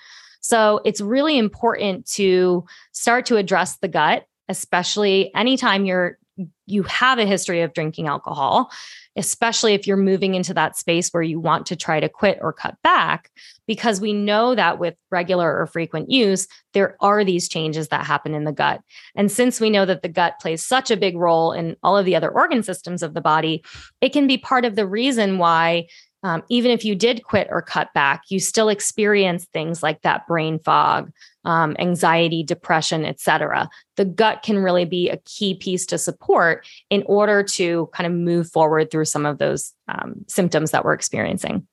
So 0.41 0.81
it's 0.85 1.01
really 1.01 1.39
important 1.39 2.07
to 2.13 2.65
start 2.93 3.27
to 3.27 3.37
address 3.37 3.79
the 3.79 3.89
gut, 3.89 4.27
especially 4.49 5.35
anytime 5.35 5.87
you're 5.87 6.19
you 6.67 6.83
have 6.85 7.19
a 7.19 7.27
history 7.27 7.63
of 7.63 7.73
drinking 7.73 8.07
alcohol 8.07 8.71
especially 9.17 9.75
if 9.75 9.87
you're 9.87 9.97
moving 9.97 10.35
into 10.35 10.53
that 10.55 10.77
space 10.77 11.11
where 11.11 11.23
you 11.23 11.39
want 11.39 11.67
to 11.67 11.77
try 11.77 12.01
to 12.01 12.09
quit 12.09 12.39
or 12.41 12.53
cut 12.53 12.77
back, 12.83 13.31
because 13.67 14.01
we 14.01 14.13
know 14.13 14.55
that 14.55 14.79
with 14.79 14.95
regular 15.11 15.57
or 15.57 15.67
frequent 15.67 16.11
use, 16.11 16.49
there 16.73 16.97
are 17.01 17.25
these 17.25 17.49
changes 17.49 17.89
that 17.89 18.05
happen 18.05 18.35
in 18.35 18.45
the 18.45 18.53
gut. 18.53 18.81
And 19.15 19.31
since 19.31 19.61
we 19.61 19.71
know 19.71 19.87
that 19.87 20.03
the 20.03 20.09
gut 20.09 20.35
plays 20.41 20.65
such 20.65 20.91
a 20.91 20.97
big 20.97 21.17
role 21.17 21.53
in 21.53 21.77
all 21.83 21.97
of 21.97 22.05
the 22.05 22.17
other 22.17 22.31
organ 22.31 22.63
systems 22.63 23.03
of 23.03 23.15
the 23.15 23.21
body, 23.21 23.65
it 24.01 24.13
can 24.13 24.27
be 24.27 24.39
part 24.39 24.65
of 24.65 24.75
the 24.75 24.87
reason 24.87 25.39
why 25.39 25.87
um, 26.25 26.43
even 26.49 26.71
if 26.71 26.87
you 26.87 26.95
did 26.95 27.23
quit 27.23 27.49
or 27.51 27.61
cut 27.61 27.93
back, 27.93 28.23
you 28.31 28.41
still 28.41 28.71
experience 28.71 29.45
things 29.45 29.83
like 29.83 30.01
that 30.03 30.27
brain 30.27 30.59
fog, 30.59 31.13
um, 31.45 31.77
anxiety, 31.79 32.43
depression, 32.43 33.05
etc. 33.05 33.69
The 33.97 34.05
gut 34.05 34.43
can 34.43 34.59
really 34.59 34.85
be 34.85 35.11
a 35.11 35.19
key 35.19 35.55
piece 35.55 35.87
to 35.87 35.99
support 35.99 36.67
in 36.91 37.03
order 37.07 37.43
to 37.43 37.89
kind 37.93 38.07
of 38.07 38.13
move 38.13 38.51
forward 38.51 38.91
through 38.91 39.07
some 39.07 39.27
of 39.27 39.39
those 39.39 39.73
um, 39.89 40.25
symptoms 40.29 40.71
that 40.71 40.85
we're 40.85 40.95
experiencing. 40.95 41.67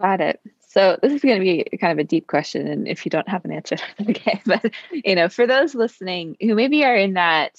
Got 0.00 0.20
it. 0.20 0.40
So 0.68 0.98
this 1.00 1.12
is 1.12 1.22
going 1.22 1.38
to 1.38 1.40
be 1.40 1.64
kind 1.78 1.92
of 1.92 1.98
a 1.98 2.04
deep 2.04 2.26
question, 2.26 2.66
and 2.66 2.86
if 2.86 3.06
you 3.06 3.10
don't 3.10 3.28
have 3.28 3.44
an 3.44 3.52
answer, 3.52 3.76
okay. 4.10 4.40
But 4.44 4.70
you 4.92 5.14
know, 5.14 5.28
for 5.28 5.46
those 5.46 5.74
listening 5.74 6.36
who 6.40 6.54
maybe 6.54 6.84
are 6.84 6.96
in 6.96 7.14
that 7.14 7.56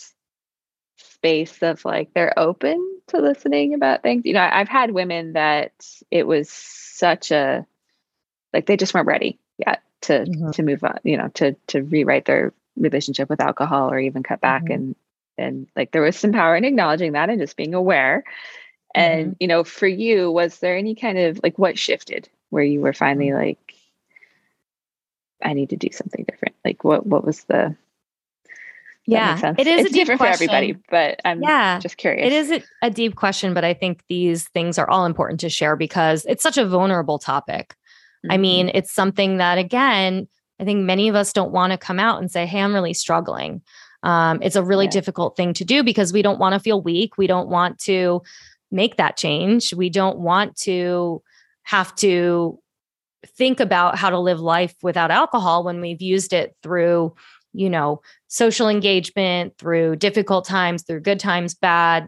space 0.97 1.61
of 1.61 1.83
like 1.85 2.09
they're 2.13 2.37
open 2.37 2.99
to 3.07 3.19
listening 3.19 3.73
about 3.73 4.03
things. 4.03 4.23
You 4.25 4.33
know, 4.33 4.47
I've 4.51 4.67
had 4.67 4.91
women 4.91 5.33
that 5.33 5.71
it 6.11 6.27
was 6.27 6.49
such 6.49 7.31
a 7.31 7.65
like 8.53 8.65
they 8.65 8.77
just 8.77 8.93
weren't 8.93 9.07
ready 9.07 9.39
yet 9.57 9.81
to 10.01 10.13
mm-hmm. 10.13 10.51
to 10.51 10.63
move 10.63 10.83
on, 10.83 10.99
you 11.03 11.17
know, 11.17 11.29
to 11.35 11.55
to 11.67 11.83
rewrite 11.83 12.25
their 12.25 12.53
relationship 12.75 13.29
with 13.29 13.41
alcohol 13.41 13.91
or 13.91 13.99
even 13.99 14.23
cut 14.23 14.41
back 14.41 14.63
mm-hmm. 14.63 14.73
and 14.73 14.95
and 15.37 15.67
like 15.75 15.91
there 15.91 16.01
was 16.01 16.17
some 16.17 16.31
power 16.31 16.55
in 16.55 16.65
acknowledging 16.65 17.13
that 17.13 17.29
and 17.29 17.39
just 17.39 17.57
being 17.57 17.73
aware. 17.73 18.23
And 18.95 19.31
mm-hmm. 19.31 19.37
you 19.39 19.47
know, 19.47 19.63
for 19.63 19.87
you, 19.87 20.31
was 20.31 20.59
there 20.59 20.77
any 20.77 20.95
kind 20.95 21.17
of 21.17 21.39
like 21.43 21.57
what 21.57 21.77
shifted 21.77 22.29
where 22.49 22.63
you 22.63 22.81
were 22.81 22.93
finally 22.93 23.27
mm-hmm. 23.27 23.47
like 23.47 23.73
I 25.43 25.53
need 25.53 25.69
to 25.69 25.77
do 25.77 25.89
something 25.91 26.25
different? 26.27 26.55
Like 26.65 26.83
what 26.83 27.05
what 27.05 27.23
was 27.23 27.43
the 27.43 27.75
yeah, 29.07 29.53
it 29.57 29.67
is 29.67 29.85
it's 29.85 29.93
different 29.93 30.19
question. 30.19 30.49
for 30.49 30.53
everybody, 30.53 30.83
but 30.89 31.21
I'm 31.23 31.41
yeah, 31.41 31.79
just 31.79 31.95
curious. 31.95 32.27
It 32.27 32.33
is 32.33 32.51
a, 32.51 32.87
a, 32.87 32.89
deep 32.89 33.15
question, 33.15 33.53
but 33.53 33.63
I 33.63 33.73
think 33.73 34.03
these 34.09 34.49
things 34.49 34.77
are 34.77 34.89
all 34.89 35.05
important 35.05 35.39
to 35.39 35.49
share 35.49 35.77
because 35.77 36.25
it's 36.25 36.43
such 36.43 36.57
a 36.57 36.67
vulnerable 36.67 37.17
topic. 37.17 37.76
Mm-hmm. 38.25 38.31
I 38.31 38.37
mean, 38.37 38.71
it's 38.73 38.93
something 38.93 39.37
that 39.37 39.57
again, 39.57 40.27
I 40.59 40.65
think 40.65 40.83
many 40.83 41.07
of 41.07 41.15
us 41.15 41.33
don't 41.33 41.51
want 41.51 41.71
to 41.71 41.77
come 41.77 41.99
out 41.99 42.19
and 42.19 42.31
say, 42.31 42.45
"Hey, 42.45 42.61
I'm 42.61 42.73
really 42.73 42.93
struggling." 42.93 43.61
Um, 44.03 44.39
it's 44.41 44.55
a 44.55 44.63
really 44.63 44.85
yeah. 44.85 44.91
difficult 44.91 45.35
thing 45.35 45.53
to 45.53 45.65
do 45.65 45.83
because 45.83 46.13
we 46.13 46.21
don't 46.21 46.39
want 46.39 46.53
to 46.53 46.59
feel 46.59 46.81
weak. 46.81 47.17
We 47.17 47.27
don't 47.27 47.49
want 47.49 47.79
to 47.79 48.21
make 48.71 48.97
that 48.97 49.17
change. 49.17 49.73
We 49.73 49.89
don't 49.89 50.19
want 50.19 50.55
to 50.57 51.21
have 51.63 51.95
to 51.95 52.59
think 53.25 53.59
about 53.59 53.97
how 53.97 54.09
to 54.09 54.19
live 54.19 54.39
life 54.39 54.75
without 54.81 55.11
alcohol 55.11 55.63
when 55.63 55.81
we've 55.81 56.01
used 56.01 56.33
it 56.33 56.55
through 56.63 57.13
you 57.53 57.69
know 57.69 58.01
social 58.27 58.69
engagement 58.69 59.57
through 59.57 59.95
difficult 59.95 60.45
times 60.45 60.83
through 60.83 60.99
good 60.99 61.19
times 61.19 61.53
bad 61.53 62.07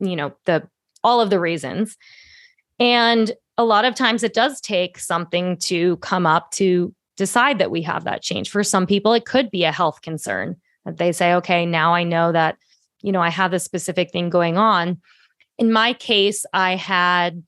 you 0.00 0.14
know 0.14 0.32
the 0.44 0.62
all 1.02 1.20
of 1.20 1.30
the 1.30 1.40
reasons 1.40 1.96
and 2.78 3.32
a 3.56 3.64
lot 3.64 3.84
of 3.84 3.94
times 3.94 4.22
it 4.22 4.34
does 4.34 4.60
take 4.60 4.98
something 4.98 5.56
to 5.58 5.96
come 5.98 6.26
up 6.26 6.50
to 6.52 6.94
decide 7.16 7.58
that 7.58 7.70
we 7.70 7.82
have 7.82 8.04
that 8.04 8.22
change 8.22 8.50
for 8.50 8.64
some 8.64 8.86
people 8.86 9.12
it 9.12 9.24
could 9.24 9.50
be 9.50 9.64
a 9.64 9.72
health 9.72 10.02
concern 10.02 10.56
that 10.84 10.98
they 10.98 11.12
say 11.12 11.34
okay 11.34 11.64
now 11.64 11.94
i 11.94 12.02
know 12.02 12.32
that 12.32 12.56
you 13.02 13.12
know 13.12 13.20
i 13.20 13.30
have 13.30 13.50
this 13.50 13.64
specific 13.64 14.10
thing 14.10 14.30
going 14.30 14.58
on 14.58 15.00
in 15.58 15.72
my 15.72 15.92
case 15.92 16.44
i 16.52 16.74
had 16.74 17.42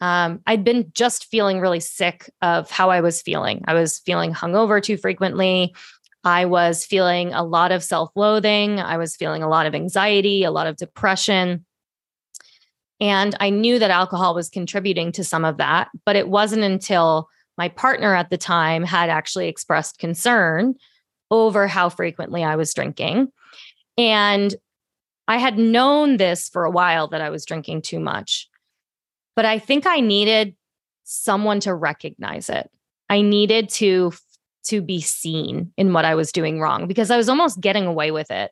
um, 0.00 0.42
I'd 0.46 0.64
been 0.64 0.90
just 0.94 1.26
feeling 1.30 1.60
really 1.60 1.80
sick 1.80 2.30
of 2.42 2.70
how 2.70 2.90
I 2.90 3.00
was 3.00 3.22
feeling. 3.22 3.64
I 3.66 3.72
was 3.72 4.00
feeling 4.00 4.34
hungover 4.34 4.82
too 4.82 4.98
frequently. 4.98 5.74
I 6.24 6.44
was 6.44 6.84
feeling 6.84 7.32
a 7.32 7.42
lot 7.42 7.72
of 7.72 7.82
self 7.82 8.10
loathing. 8.14 8.80
I 8.80 8.98
was 8.98 9.16
feeling 9.16 9.42
a 9.42 9.48
lot 9.48 9.66
of 9.66 9.74
anxiety, 9.74 10.44
a 10.44 10.50
lot 10.50 10.66
of 10.66 10.76
depression. 10.76 11.64
And 13.04 13.36
I 13.38 13.50
knew 13.50 13.78
that 13.80 13.90
alcohol 13.90 14.34
was 14.34 14.48
contributing 14.48 15.12
to 15.12 15.24
some 15.24 15.44
of 15.44 15.58
that. 15.58 15.88
But 16.06 16.16
it 16.16 16.30
wasn't 16.30 16.62
until 16.62 17.28
my 17.58 17.68
partner 17.68 18.14
at 18.14 18.30
the 18.30 18.38
time 18.38 18.82
had 18.82 19.10
actually 19.10 19.48
expressed 19.48 19.98
concern 19.98 20.74
over 21.30 21.68
how 21.68 21.90
frequently 21.90 22.42
I 22.42 22.56
was 22.56 22.72
drinking. 22.72 23.30
And 23.98 24.54
I 25.28 25.36
had 25.36 25.58
known 25.58 26.16
this 26.16 26.48
for 26.48 26.64
a 26.64 26.70
while 26.70 27.08
that 27.08 27.20
I 27.20 27.28
was 27.28 27.44
drinking 27.44 27.82
too 27.82 28.00
much. 28.00 28.48
But 29.36 29.44
I 29.44 29.58
think 29.58 29.86
I 29.86 30.00
needed 30.00 30.56
someone 31.02 31.60
to 31.60 31.74
recognize 31.74 32.48
it. 32.48 32.70
I 33.10 33.20
needed 33.20 33.68
to 33.70 34.14
to 34.68 34.80
be 34.80 35.02
seen 35.02 35.74
in 35.76 35.92
what 35.92 36.06
I 36.06 36.14
was 36.14 36.32
doing 36.32 36.58
wrong 36.58 36.86
because 36.86 37.10
I 37.10 37.18
was 37.18 37.28
almost 37.28 37.60
getting 37.60 37.84
away 37.84 38.12
with 38.12 38.30
it. 38.30 38.50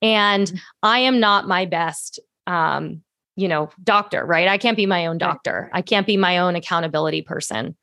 And 0.00 0.46
mm. 0.46 0.60
I 0.84 1.00
am 1.00 1.18
not 1.18 1.48
my 1.48 1.66
best 1.66 2.20
um, 2.46 3.02
you 3.40 3.48
know, 3.48 3.70
doctor, 3.82 4.24
right? 4.24 4.48
I 4.48 4.58
can't 4.58 4.76
be 4.76 4.86
my 4.86 5.06
own 5.06 5.16
doctor. 5.16 5.70
I 5.72 5.80
can't 5.80 6.06
be 6.06 6.16
my 6.16 6.38
own 6.38 6.56
accountability 6.56 7.22
person. 7.22 7.74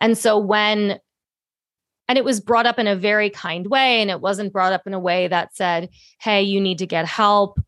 And 0.00 0.18
so 0.18 0.38
when 0.38 0.98
and 2.08 2.18
it 2.18 2.24
was 2.24 2.40
brought 2.40 2.66
up 2.66 2.80
in 2.80 2.88
a 2.88 2.96
very 2.96 3.30
kind 3.30 3.68
way 3.68 4.00
and 4.00 4.10
it 4.10 4.20
wasn't 4.20 4.52
brought 4.52 4.72
up 4.72 4.84
in 4.84 4.94
a 4.94 4.98
way 4.98 5.28
that 5.28 5.54
said, 5.54 5.90
"Hey, 6.18 6.42
you 6.42 6.60
need 6.60 6.78
to 6.78 6.86
get 6.86 7.06
help." 7.06 7.60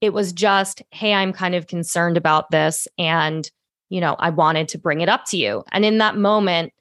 It 0.00 0.14
was 0.14 0.32
just, 0.32 0.80
hey, 0.90 1.12
I'm 1.12 1.34
kind 1.34 1.54
of 1.54 1.66
concerned 1.66 2.16
about 2.16 2.50
this. 2.50 2.88
And, 2.96 3.50
you 3.90 4.00
know, 4.00 4.16
I 4.18 4.30
wanted 4.30 4.68
to 4.68 4.78
bring 4.78 5.02
it 5.02 5.10
up 5.10 5.26
to 5.26 5.36
you. 5.36 5.62
And 5.72 5.84
in 5.84 5.98
that 5.98 6.16
moment, 6.16 6.72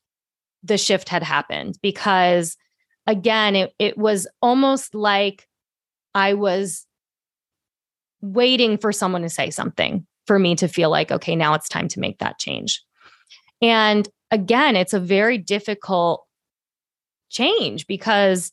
the 0.64 0.78
shift 0.78 1.10
had 1.10 1.24
happened 1.24 1.78
because, 1.82 2.56
again, 3.06 3.58
it, 3.58 3.74
it 3.78 3.98
was 3.98 4.26
almost 4.42 4.96
like 4.96 5.50
I 6.16 6.34
was 6.36 6.86
waiting 8.22 8.78
for 8.78 8.92
someone 8.92 9.22
to 9.22 9.30
say 9.30 9.50
something 9.50 10.06
for 10.28 10.40
me 10.40 10.56
to 10.56 10.68
feel 10.68 10.90
like, 10.90 11.12
okay, 11.12 11.36
now 11.36 11.54
it's 11.54 11.70
time 11.70 11.88
to 11.90 12.00
make 12.00 12.20
that 12.20 12.40
change. 12.40 12.84
And 13.62 14.08
again, 14.32 14.76
it's 14.76 14.94
a 14.94 15.00
very 15.00 15.38
difficult 15.38 16.26
change 17.30 17.88
because 17.88 18.52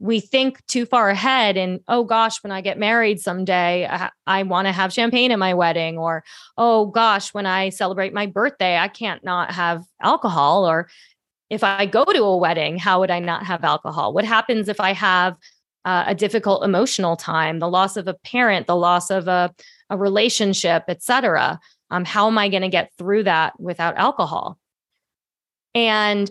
we 0.00 0.18
think 0.18 0.66
too 0.66 0.86
far 0.86 1.10
ahead 1.10 1.56
and 1.56 1.80
oh 1.86 2.04
gosh 2.04 2.42
when 2.42 2.50
i 2.50 2.60
get 2.60 2.78
married 2.78 3.20
someday 3.20 3.86
i, 3.86 4.10
I 4.26 4.42
want 4.42 4.66
to 4.66 4.72
have 4.72 4.92
champagne 4.92 5.30
at 5.30 5.38
my 5.38 5.54
wedding 5.54 5.98
or 5.98 6.24
oh 6.56 6.86
gosh 6.86 7.32
when 7.32 7.46
i 7.46 7.68
celebrate 7.68 8.12
my 8.12 8.26
birthday 8.26 8.78
i 8.78 8.88
can't 8.88 9.22
not 9.22 9.52
have 9.52 9.84
alcohol 10.02 10.68
or 10.68 10.88
if 11.50 11.62
i 11.62 11.86
go 11.86 12.04
to 12.04 12.22
a 12.22 12.36
wedding 12.36 12.78
how 12.78 13.00
would 13.00 13.10
i 13.10 13.20
not 13.20 13.44
have 13.44 13.62
alcohol 13.62 14.12
what 14.12 14.24
happens 14.24 14.68
if 14.68 14.80
i 14.80 14.92
have 14.92 15.36
uh, 15.84 16.04
a 16.06 16.14
difficult 16.14 16.64
emotional 16.64 17.16
time 17.16 17.58
the 17.58 17.68
loss 17.68 17.96
of 17.96 18.06
a 18.08 18.14
parent 18.14 18.66
the 18.66 18.76
loss 18.76 19.10
of 19.10 19.28
a, 19.28 19.52
a 19.90 19.96
relationship 19.96 20.84
etc 20.88 21.58
um, 21.90 22.04
how 22.04 22.26
am 22.26 22.38
i 22.38 22.48
going 22.48 22.62
to 22.62 22.68
get 22.68 22.92
through 22.98 23.22
that 23.22 23.58
without 23.60 23.96
alcohol 23.96 24.58
and 25.74 26.30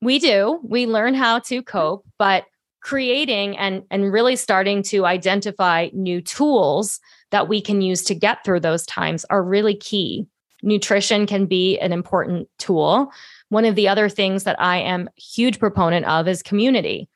we 0.00 0.18
do 0.18 0.60
we 0.62 0.86
learn 0.86 1.14
how 1.14 1.38
to 1.38 1.62
cope 1.62 2.04
but 2.18 2.44
creating 2.80 3.56
and 3.58 3.82
and 3.90 4.12
really 4.12 4.36
starting 4.36 4.82
to 4.82 5.04
identify 5.04 5.88
new 5.92 6.20
tools 6.20 7.00
that 7.30 7.48
we 7.48 7.60
can 7.60 7.80
use 7.80 8.02
to 8.04 8.14
get 8.14 8.44
through 8.44 8.60
those 8.60 8.86
times 8.86 9.24
are 9.30 9.42
really 9.42 9.74
key. 9.74 10.26
Nutrition 10.62 11.26
can 11.26 11.46
be 11.46 11.78
an 11.78 11.92
important 11.92 12.48
tool. 12.58 13.12
One 13.48 13.64
of 13.64 13.74
the 13.74 13.88
other 13.88 14.08
things 14.08 14.44
that 14.44 14.60
I 14.60 14.78
am 14.78 15.08
huge 15.16 15.58
proponent 15.58 16.06
of 16.06 16.26
is 16.26 16.42
community. 16.42 17.08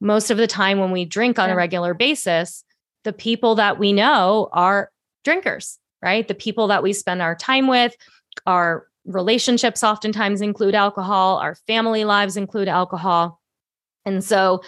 Most 0.00 0.30
of 0.30 0.38
the 0.38 0.46
time 0.46 0.78
when 0.78 0.90
we 0.90 1.04
drink 1.04 1.38
on 1.38 1.48
yeah. 1.48 1.54
a 1.54 1.56
regular 1.56 1.94
basis, 1.94 2.64
the 3.04 3.12
people 3.12 3.54
that 3.56 3.78
we 3.78 3.92
know 3.92 4.48
are 4.52 4.90
drinkers, 5.24 5.78
right? 6.02 6.26
The 6.26 6.34
people 6.34 6.68
that 6.68 6.82
we 6.82 6.92
spend 6.92 7.22
our 7.22 7.34
time 7.34 7.66
with, 7.66 7.94
our 8.46 8.86
relationships 9.04 9.82
oftentimes 9.82 10.40
include 10.40 10.74
alcohol, 10.74 11.38
our 11.38 11.54
family 11.66 12.04
lives 12.04 12.36
include 12.36 12.68
alcohol. 12.68 13.40
And 14.04 14.22
so 14.22 14.62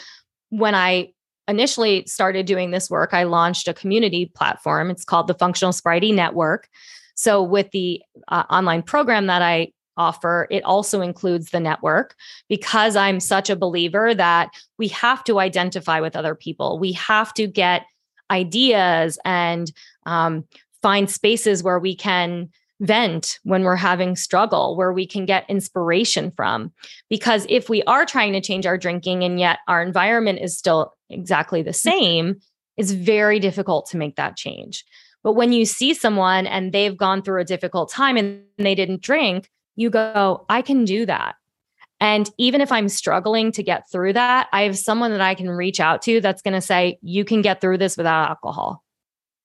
when 0.50 0.74
I 0.74 1.12
initially 1.48 2.04
started 2.06 2.46
doing 2.46 2.70
this 2.70 2.90
work, 2.90 3.14
I 3.14 3.24
launched 3.24 3.68
a 3.68 3.74
community 3.74 4.30
platform. 4.34 4.90
It's 4.90 5.04
called 5.04 5.26
the 5.26 5.34
Functional 5.34 5.72
Sobriety 5.72 6.12
Network. 6.12 6.68
So, 7.14 7.42
with 7.42 7.70
the 7.72 8.00
uh, 8.28 8.44
online 8.48 8.82
program 8.82 9.26
that 9.26 9.42
I 9.42 9.72
offer, 9.96 10.46
it 10.50 10.64
also 10.64 11.00
includes 11.00 11.50
the 11.50 11.60
network 11.60 12.14
because 12.48 12.96
I'm 12.96 13.20
such 13.20 13.50
a 13.50 13.56
believer 13.56 14.14
that 14.14 14.50
we 14.78 14.88
have 14.88 15.24
to 15.24 15.38
identify 15.38 16.00
with 16.00 16.16
other 16.16 16.34
people. 16.34 16.78
We 16.78 16.92
have 16.92 17.34
to 17.34 17.46
get 17.46 17.86
ideas 18.30 19.18
and 19.24 19.70
um, 20.06 20.44
find 20.80 21.10
spaces 21.10 21.62
where 21.62 21.78
we 21.78 21.94
can 21.94 22.50
vent 22.82 23.38
when 23.44 23.62
we're 23.62 23.76
having 23.76 24.16
struggle 24.16 24.76
where 24.76 24.92
we 24.92 25.06
can 25.06 25.24
get 25.24 25.48
inspiration 25.48 26.32
from 26.32 26.72
because 27.08 27.46
if 27.48 27.68
we 27.68 27.80
are 27.84 28.04
trying 28.04 28.32
to 28.32 28.40
change 28.40 28.66
our 28.66 28.76
drinking 28.76 29.22
and 29.22 29.38
yet 29.38 29.60
our 29.68 29.80
environment 29.80 30.40
is 30.40 30.58
still 30.58 30.92
exactly 31.08 31.62
the 31.62 31.70
mm-hmm. 31.70 31.90
same 31.90 32.40
it's 32.76 32.90
very 32.90 33.38
difficult 33.38 33.86
to 33.88 33.96
make 33.96 34.16
that 34.16 34.36
change 34.36 34.84
but 35.22 35.34
when 35.34 35.52
you 35.52 35.64
see 35.64 35.94
someone 35.94 36.44
and 36.44 36.72
they've 36.72 36.96
gone 36.96 37.22
through 37.22 37.40
a 37.40 37.44
difficult 37.44 37.88
time 37.88 38.16
and 38.16 38.42
they 38.58 38.74
didn't 38.74 39.00
drink 39.00 39.48
you 39.76 39.90
go 39.90 40.44
i 40.48 40.62
can 40.62 40.84
do 40.84 41.06
that 41.06 41.34
and 42.00 42.28
even 42.36 42.60
if 42.60 42.72
I'm 42.72 42.88
struggling 42.88 43.52
to 43.52 43.62
get 43.62 43.88
through 43.88 44.14
that, 44.14 44.48
I 44.52 44.62
have 44.62 44.76
someone 44.76 45.12
that 45.12 45.20
I 45.20 45.36
can 45.36 45.48
reach 45.48 45.78
out 45.78 46.02
to 46.02 46.20
that's 46.20 46.42
going 46.42 46.54
to 46.54 46.60
say, 46.60 46.98
you 47.00 47.24
can 47.24 47.42
get 47.42 47.60
through 47.60 47.78
this 47.78 47.96
without 47.96 48.28
alcohol. 48.28 48.82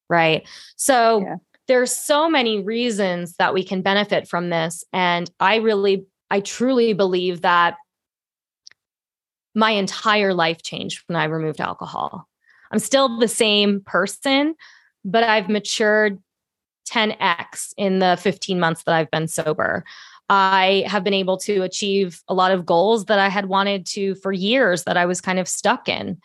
Right. 0.10 0.48
So 0.76 1.22
yeah 1.22 1.36
there's 1.68 1.92
so 1.92 2.30
many 2.30 2.64
reasons 2.64 3.36
that 3.36 3.54
we 3.54 3.64
can 3.64 3.82
benefit 3.82 4.28
from 4.28 4.50
this 4.50 4.84
and 4.92 5.30
i 5.40 5.58
really 5.58 6.06
i 6.32 6.40
truly 6.40 6.94
believe 6.94 7.42
that 7.42 7.76
my 9.54 9.72
entire 9.72 10.34
life 10.34 10.64
changed 10.64 11.04
when 11.08 11.16
i 11.16 11.26
removed 11.26 11.62
alcohol 11.62 12.28
i'm 12.72 12.80
still 12.80 13.20
the 13.20 13.28
same 13.28 13.82
person 13.82 14.56
but 15.06 15.24
i've 15.24 15.50
matured 15.50 16.20
10x 16.90 17.74
in 17.78 18.00
the 18.00 18.18
15 18.22 18.60
months 18.60 18.84
that 18.84 18.96
i've 18.96 19.12
been 19.12 19.28
sober 19.28 19.84
i 20.30 20.84
have 20.88 21.04
been 21.04 21.14
able 21.14 21.38
to 21.38 21.62
achieve 21.62 22.22
a 22.28 22.34
lot 22.34 22.52
of 22.52 22.66
goals 22.66 23.06
that 23.06 23.20
i 23.20 23.30
had 23.30 23.48
wanted 23.48 23.86
to 23.86 24.16
for 24.16 24.32
years 24.32 24.84
that 24.84 24.98
i 24.98 25.06
was 25.06 25.22
kind 25.22 25.40
of 25.40 25.48
stuck 25.48 25.88
in 25.88 26.20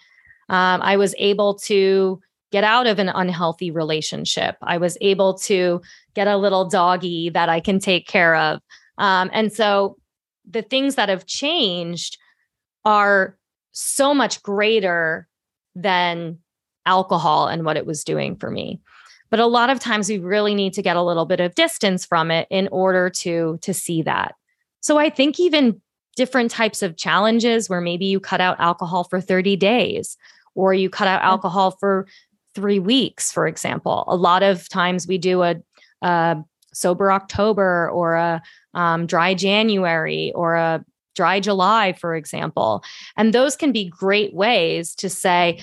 um, 0.48 0.80
i 0.82 0.96
was 0.96 1.14
able 1.18 1.54
to 1.54 2.20
get 2.52 2.64
out 2.64 2.86
of 2.86 2.98
an 2.98 3.08
unhealthy 3.08 3.70
relationship. 3.70 4.56
I 4.62 4.76
was 4.76 4.98
able 5.00 5.34
to 5.38 5.80
get 6.14 6.28
a 6.28 6.36
little 6.36 6.68
doggy 6.68 7.30
that 7.30 7.48
I 7.48 7.58
can 7.58 7.80
take 7.80 8.06
care 8.06 8.36
of. 8.36 8.60
Um, 8.98 9.30
and 9.32 9.50
so 9.50 9.96
the 10.48 10.62
things 10.62 10.94
that 10.96 11.08
have 11.08 11.26
changed 11.26 12.18
are 12.84 13.38
so 13.72 14.12
much 14.12 14.42
greater 14.42 15.26
than 15.74 16.38
alcohol 16.84 17.48
and 17.48 17.64
what 17.64 17.78
it 17.78 17.86
was 17.86 18.04
doing 18.04 18.36
for 18.36 18.50
me. 18.50 18.80
But 19.33 19.40
a 19.40 19.47
lot 19.47 19.71
of 19.71 19.81
times 19.81 20.11
we 20.11 20.18
really 20.18 20.55
need 20.55 20.75
to 20.75 20.83
get 20.83 20.95
a 20.95 21.03
little 21.03 21.25
bit 21.25 21.40
of 21.40 21.55
distance 21.55 22.05
from 22.05 22.31
it 22.31 22.47
in 22.51 22.68
order 22.71 23.09
to 23.09 23.59
to 23.62 23.73
see 23.73 24.03
that. 24.03 24.35
So 24.83 24.99
I 24.99 25.09
think 25.09 25.40
even 25.40 25.81
different 26.16 26.51
types 26.51 26.83
of 26.83 26.99
challenges 26.99 27.71
where 27.71 27.81
maybe 27.81 28.05
you 28.05 28.21
cut 28.21 28.42
out 28.42 28.61
alcohol 28.61 29.05
for 29.05 29.23
30 29.23 29.57
days 29.57 30.18
or 30.55 30.75
you 30.75 30.90
cut 30.90 31.09
out 31.09 31.23
alcohol 31.23 31.71
for 31.81 32.07
three 32.55 32.79
weeks, 32.79 33.33
for 33.33 33.47
example. 33.47 34.05
A 34.07 34.16
lot 34.16 34.42
of 34.42 34.68
times 34.68 35.09
we 35.09 35.16
do 35.16 35.42
a, 35.42 35.55
a 36.03 36.37
sober 36.75 37.11
October 37.11 37.88
or 37.90 38.16
a 38.16 38.42
um, 38.75 39.07
dry 39.07 39.33
January 39.33 40.31
or 40.35 40.57
a 40.57 40.85
dry 41.16 41.40
July, 41.40 41.95
for 41.95 42.14
example. 42.14 42.85
And 43.16 43.33
those 43.33 43.57
can 43.57 43.73
be 43.73 43.88
great 43.88 44.35
ways 44.35 44.95
to 44.97 45.09
say, 45.09 45.61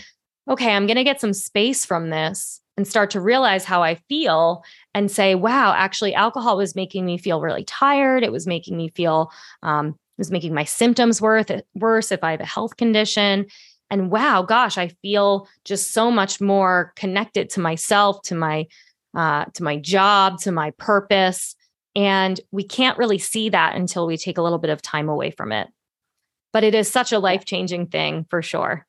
okay, 0.50 0.72
I'm 0.72 0.88
going 0.88 0.98
to 0.98 1.04
get 1.04 1.22
some 1.22 1.34
space 1.34 1.86
from 1.86 2.10
this 2.10 2.62
and 2.80 2.88
start 2.88 3.10
to 3.10 3.20
realize 3.20 3.66
how 3.66 3.84
I 3.84 3.96
feel 4.08 4.64
and 4.94 5.12
say, 5.12 5.36
wow, 5.36 5.74
actually, 5.76 6.16
alcohol 6.16 6.56
was 6.56 6.78
making 6.78 7.06
me 7.06 7.18
feel 7.18 7.42
really 7.42 7.66
tired. 7.66 8.24
It 8.24 8.32
was 8.32 8.48
making 8.48 8.78
me 8.78 8.88
feel, 8.88 9.34
um, 9.64 9.88
it 9.90 10.18
was 10.18 10.32
making 10.32 10.54
my 10.54 10.64
symptoms 10.64 11.22
worth, 11.22 11.52
worse 11.76 12.10
if 12.10 12.24
I 12.24 12.32
have 12.32 12.40
a 12.40 12.46
health 12.46 12.78
condition. 12.78 13.48
And 13.90 14.10
wow, 14.10 14.44
gosh, 14.44 14.78
I 14.78 14.88
feel 15.02 15.50
just 15.66 15.92
so 15.92 16.10
much 16.10 16.40
more 16.40 16.94
connected 16.96 17.50
to 17.50 17.60
myself, 17.60 18.22
to 18.24 18.36
my, 18.36 18.66
uh, 19.14 19.44
to 19.56 19.64
my 19.64 19.76
job, 19.76 20.40
to 20.44 20.54
my 20.54 20.72
purpose. 20.78 21.58
And 21.98 22.40
we 22.52 22.64
can't 22.64 22.98
really 22.98 23.18
see 23.18 23.50
that 23.50 23.76
until 23.76 24.08
we 24.08 24.16
take 24.16 24.38
a 24.38 24.42
little 24.42 24.58
bit 24.58 24.70
of 24.70 24.82
time 24.82 25.10
away 25.10 25.32
from 25.32 25.52
it. 25.52 25.68
But 26.54 26.64
it 26.64 26.74
is 26.74 26.90
such 26.90 27.12
a 27.12 27.20
life 27.20 27.44
changing 27.44 27.88
thing 27.88 28.26
for 28.30 28.42
sure. 28.42 28.86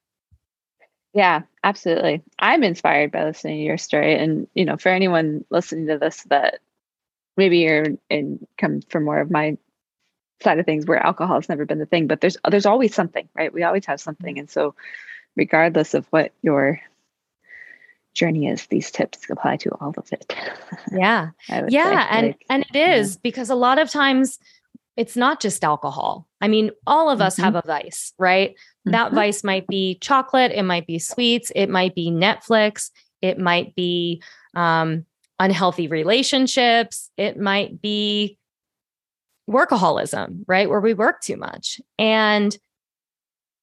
Yeah, 1.13 1.41
absolutely. 1.65 2.23
I'm 2.39 2.63
inspired 2.63 3.13
by 3.13 3.25
listening 3.25 3.59
to 3.59 3.65
your 3.65 3.79
story. 3.79 4.17
And, 4.17 4.47
you 4.55 4.65
know, 4.65 4.77
for 4.77 4.91
anyone 4.91 5.45
listening 5.51 5.87
to 5.89 5.99
this 5.99 6.23
that 6.25 6.61
maybe 7.37 7.59
you're 7.59 7.87
in 8.09 8.47
come 8.59 8.83
from 8.83 9.05
more 9.05 9.21
of 9.21 9.31
my 9.31 9.57
side 10.43 10.59
of 10.59 10.67
things 10.67 10.87
where 10.87 11.05
alcohol 11.05 11.37
has 11.37 11.49
never 11.49 11.67
been 11.67 11.79
the 11.79 11.87
thing, 11.87 12.07
but 12.07 12.21
there's 12.21 12.37
there's 12.49 12.67
always 12.67 12.95
something, 12.95 13.29
right? 13.35 13.53
We 13.53 13.63
always 13.63 13.87
have 13.87 14.01
something. 14.01 14.35
Mm-hmm. 14.35 14.41
And 14.41 14.51
so 14.51 14.75
regardless 15.37 15.95
of 15.95 16.07
what 16.11 16.33
your 16.43 16.81
journey 18.15 18.49
is, 18.49 18.67
these 18.67 18.91
tips 18.91 19.29
apply 19.31 19.57
to 19.59 19.71
all 19.81 19.95
of 19.97 20.13
it. 20.13 20.35
Yeah. 20.93 21.31
yeah. 21.69 22.07
And 22.11 22.27
like, 22.29 22.45
and 22.49 22.67
it 22.73 22.77
is 22.77 23.15
yeah. 23.15 23.21
because 23.23 23.51
a 23.51 23.55
lot 23.55 23.79
of 23.79 23.91
times 23.91 24.39
it's 25.01 25.17
not 25.17 25.41
just 25.41 25.65
alcohol. 25.65 26.29
I 26.43 26.49
mean, 26.49 26.73
all 26.87 27.09
of 27.09 27.23
us 27.23 27.37
mm-hmm. 27.37 27.45
have 27.45 27.55
a 27.55 27.63
vice, 27.67 28.13
right? 28.19 28.51
Mm-hmm. 28.51 28.91
That 28.91 29.13
vice 29.15 29.43
might 29.43 29.67
be 29.67 29.97
chocolate, 30.03 30.53
it 30.53 30.63
might 30.63 30.87
be 30.87 30.99
sweets, 30.99 31.51
it 31.57 31.71
might 31.71 31.95
be 31.95 32.11
Netflix, 32.11 32.91
it 33.23 33.39
might 33.39 33.75
be 33.75 34.23
um, 34.55 35.07
unhealthy 35.39 35.89
relationships, 35.89 37.11
it 37.17 37.39
might 37.39 37.81
be 37.81 38.37
workaholism, 39.49 40.45
right? 40.47 40.69
Where 40.69 40.81
we 40.81 40.93
work 40.93 41.23
too 41.23 41.39
much. 41.39 41.81
And 41.99 42.55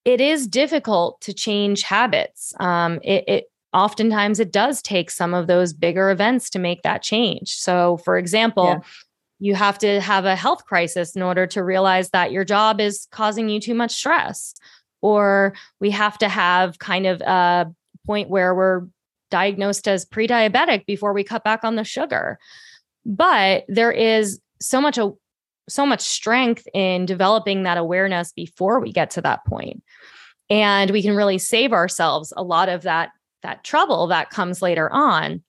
it 0.05 0.19
is 0.19 0.47
difficult 0.47 1.21
to 1.21 1.33
change 1.33 1.83
habits. 1.83 2.51
Um, 2.59 2.99
it, 3.03 3.25
it 3.27 3.51
oftentimes 3.73 4.39
it 4.39 4.51
does 4.51 4.81
take 4.81 5.11
some 5.11 5.35
of 5.35 5.45
those 5.45 5.71
bigger 5.71 6.09
events 6.09 6.49
to 6.49 6.57
make 6.57 6.81
that 6.81 7.03
change. 7.03 7.53
So, 7.57 7.97
for 7.97 8.17
example, 8.17 8.65
yeah 8.65 8.89
you 9.39 9.55
have 9.55 9.77
to 9.79 10.01
have 10.01 10.25
a 10.25 10.35
health 10.35 10.65
crisis 10.65 11.15
in 11.15 11.21
order 11.21 11.45
to 11.47 11.63
realize 11.63 12.09
that 12.09 12.31
your 12.31 12.43
job 12.43 12.79
is 12.79 13.07
causing 13.11 13.49
you 13.49 13.59
too 13.59 13.75
much 13.75 13.93
stress. 13.93 14.53
Or 15.01 15.53
we 15.79 15.91
have 15.91 16.17
to 16.19 16.29
have 16.29 16.79
kind 16.79 17.05
of 17.05 17.21
a 17.21 17.71
point 18.05 18.29
where 18.29 18.55
we're 18.55 18.87
diagnosed 19.29 19.87
as 19.87 20.05
pre-diabetic 20.05 20.85
before 20.85 21.13
we 21.13 21.23
cut 21.23 21.43
back 21.43 21.63
on 21.63 21.75
the 21.75 21.83
sugar. 21.83 22.39
But 23.05 23.65
there 23.67 23.91
is 23.91 24.39
so 24.59 24.81
much 24.81 24.97
a 24.97 25.11
so 25.69 25.85
much 25.85 26.01
strength 26.01 26.65
in 26.73 27.05
developing 27.05 27.63
that 27.63 27.77
awareness 27.77 28.31
before 28.31 28.79
we 28.79 28.93
get 28.93 29.09
to 29.11 29.21
that 29.21 29.45
point. 29.45 29.83
And 30.49 30.91
we 30.91 31.01
can 31.01 31.13
really 31.13 31.37
save 31.37 31.73
ourselves 31.73 32.31
a 32.37 32.43
lot 32.43 32.69
of 32.69 32.83
that 32.83 33.11
that 33.43 33.63
trouble 33.63 34.07
that 34.07 34.29
comes 34.29 34.61
later 34.61 34.91
on. 34.91 35.43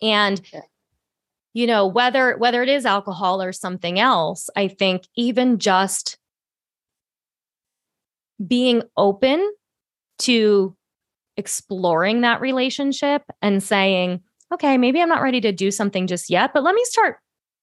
And 0.00 0.40
you 1.54 1.66
know 1.66 1.86
whether 1.86 2.36
whether 2.36 2.62
it 2.62 2.68
is 2.68 2.86
alcohol 2.86 3.42
or 3.42 3.52
something 3.52 3.98
else 3.98 4.50
i 4.56 4.68
think 4.68 5.02
even 5.16 5.58
just 5.58 6.18
being 8.46 8.82
open 8.96 9.52
to 10.18 10.76
exploring 11.36 12.20
that 12.22 12.40
relationship 12.40 13.22
and 13.42 13.62
saying 13.62 14.20
okay 14.52 14.76
maybe 14.76 15.00
i'm 15.00 15.08
not 15.08 15.22
ready 15.22 15.40
to 15.40 15.52
do 15.52 15.70
something 15.70 16.06
just 16.06 16.30
yet 16.30 16.52
but 16.52 16.62
let 16.62 16.74
me 16.74 16.84
start 16.84 17.16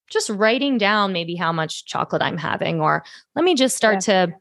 just 0.10 0.30
writing 0.30 0.78
down 0.78 1.12
maybe 1.12 1.36
how 1.36 1.52
much 1.52 1.86
chocolate 1.86 2.22
i'm 2.22 2.38
having 2.38 2.80
or 2.80 3.04
let 3.36 3.46
me 3.46 3.56
just 3.56 3.76
start 3.76 4.08
yeah. 4.08 4.26
to 4.28 4.34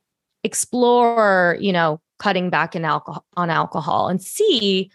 explore 0.44 1.56
you 1.60 1.72
know 1.72 2.00
cutting 2.18 2.50
back 2.50 2.76
in 2.76 2.84
alcohol 2.84 3.24
on 3.36 3.50
alcohol 3.50 4.08
and 4.08 4.22
see 4.22 4.90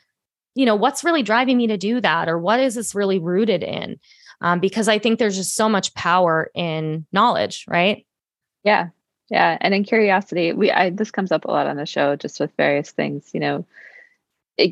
you 0.55 0.65
know 0.65 0.75
what's 0.75 1.03
really 1.03 1.23
driving 1.23 1.57
me 1.57 1.67
to 1.67 1.77
do 1.77 1.99
that 2.01 2.29
or 2.29 2.39
what 2.39 2.59
is 2.59 2.75
this 2.75 2.95
really 2.95 3.19
rooted 3.19 3.63
in 3.63 3.99
um, 4.41 4.59
because 4.59 4.87
I 4.87 4.99
think 4.99 5.19
there's 5.19 5.37
just 5.37 5.55
so 5.55 5.69
much 5.69 5.93
power 5.93 6.49
in 6.55 7.05
knowledge, 7.11 7.65
right? 7.67 8.05
Yeah, 8.63 8.89
yeah, 9.29 9.57
and 9.61 9.73
in 9.73 9.83
curiosity, 9.83 10.53
we 10.53 10.71
I, 10.71 10.89
this 10.89 11.11
comes 11.11 11.31
up 11.31 11.45
a 11.45 11.51
lot 11.51 11.67
on 11.67 11.77
the 11.77 11.85
show, 11.85 12.15
just 12.15 12.39
with 12.39 12.51
various 12.57 12.91
things. 12.91 13.29
You 13.33 13.39
know, 13.39 13.65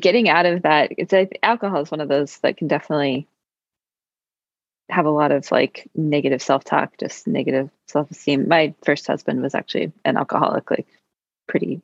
getting 0.00 0.28
out 0.28 0.46
of 0.46 0.62
that. 0.62 0.92
It's 0.98 1.12
like 1.12 1.38
alcohol 1.42 1.82
is 1.82 1.90
one 1.90 2.00
of 2.00 2.08
those 2.08 2.38
that 2.38 2.56
can 2.56 2.68
definitely 2.68 3.26
have 4.90 5.06
a 5.06 5.10
lot 5.10 5.32
of 5.32 5.50
like 5.52 5.88
negative 5.94 6.40
self-talk, 6.40 6.96
just 6.98 7.26
negative 7.26 7.68
self-esteem. 7.88 8.48
My 8.48 8.74
first 8.84 9.06
husband 9.06 9.42
was 9.42 9.54
actually 9.54 9.92
an 10.04 10.16
alcoholic, 10.16 10.70
like 10.70 10.86
pretty 11.46 11.82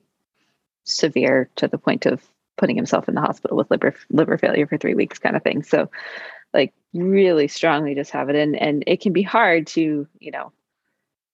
severe 0.85 1.49
to 1.57 1.67
the 1.67 1.77
point 1.77 2.05
of 2.05 2.23
putting 2.57 2.75
himself 2.75 3.07
in 3.07 3.15
the 3.15 3.21
hospital 3.21 3.57
with 3.57 3.69
liver 3.69 3.93
liver 4.09 4.37
failure 4.37 4.67
for 4.67 4.77
three 4.77 4.95
weeks, 4.95 5.19
kind 5.19 5.35
of 5.35 5.43
thing. 5.43 5.61
So 5.63 5.89
like 6.55 6.73
really 6.93 7.47
strongly 7.47 7.93
just 7.93 8.11
have 8.11 8.29
it 8.29 8.35
in 8.35 8.55
and 8.55 8.83
it 8.87 9.01
can 9.01 9.13
be 9.13 9.21
hard 9.21 9.67
to 9.67 10.07
you 10.19 10.31
know 10.31 10.51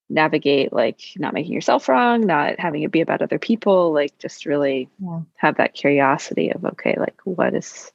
navigate 0.09 0.73
like 0.73 0.99
not 1.15 1.33
making 1.33 1.53
yourself 1.53 1.87
wrong 1.87 2.25
not 2.25 2.59
having 2.59 2.81
it 2.81 2.91
be 2.91 2.99
about 2.99 3.21
other 3.21 3.39
people 3.39 3.93
like 3.93 4.17
just 4.17 4.45
really 4.45 4.89
yeah. 4.99 5.21
have 5.35 5.55
that 5.55 5.73
curiosity 5.73 6.51
of 6.51 6.65
okay 6.65 6.95
like 6.97 7.15
what 7.23 7.53
is 7.53 7.91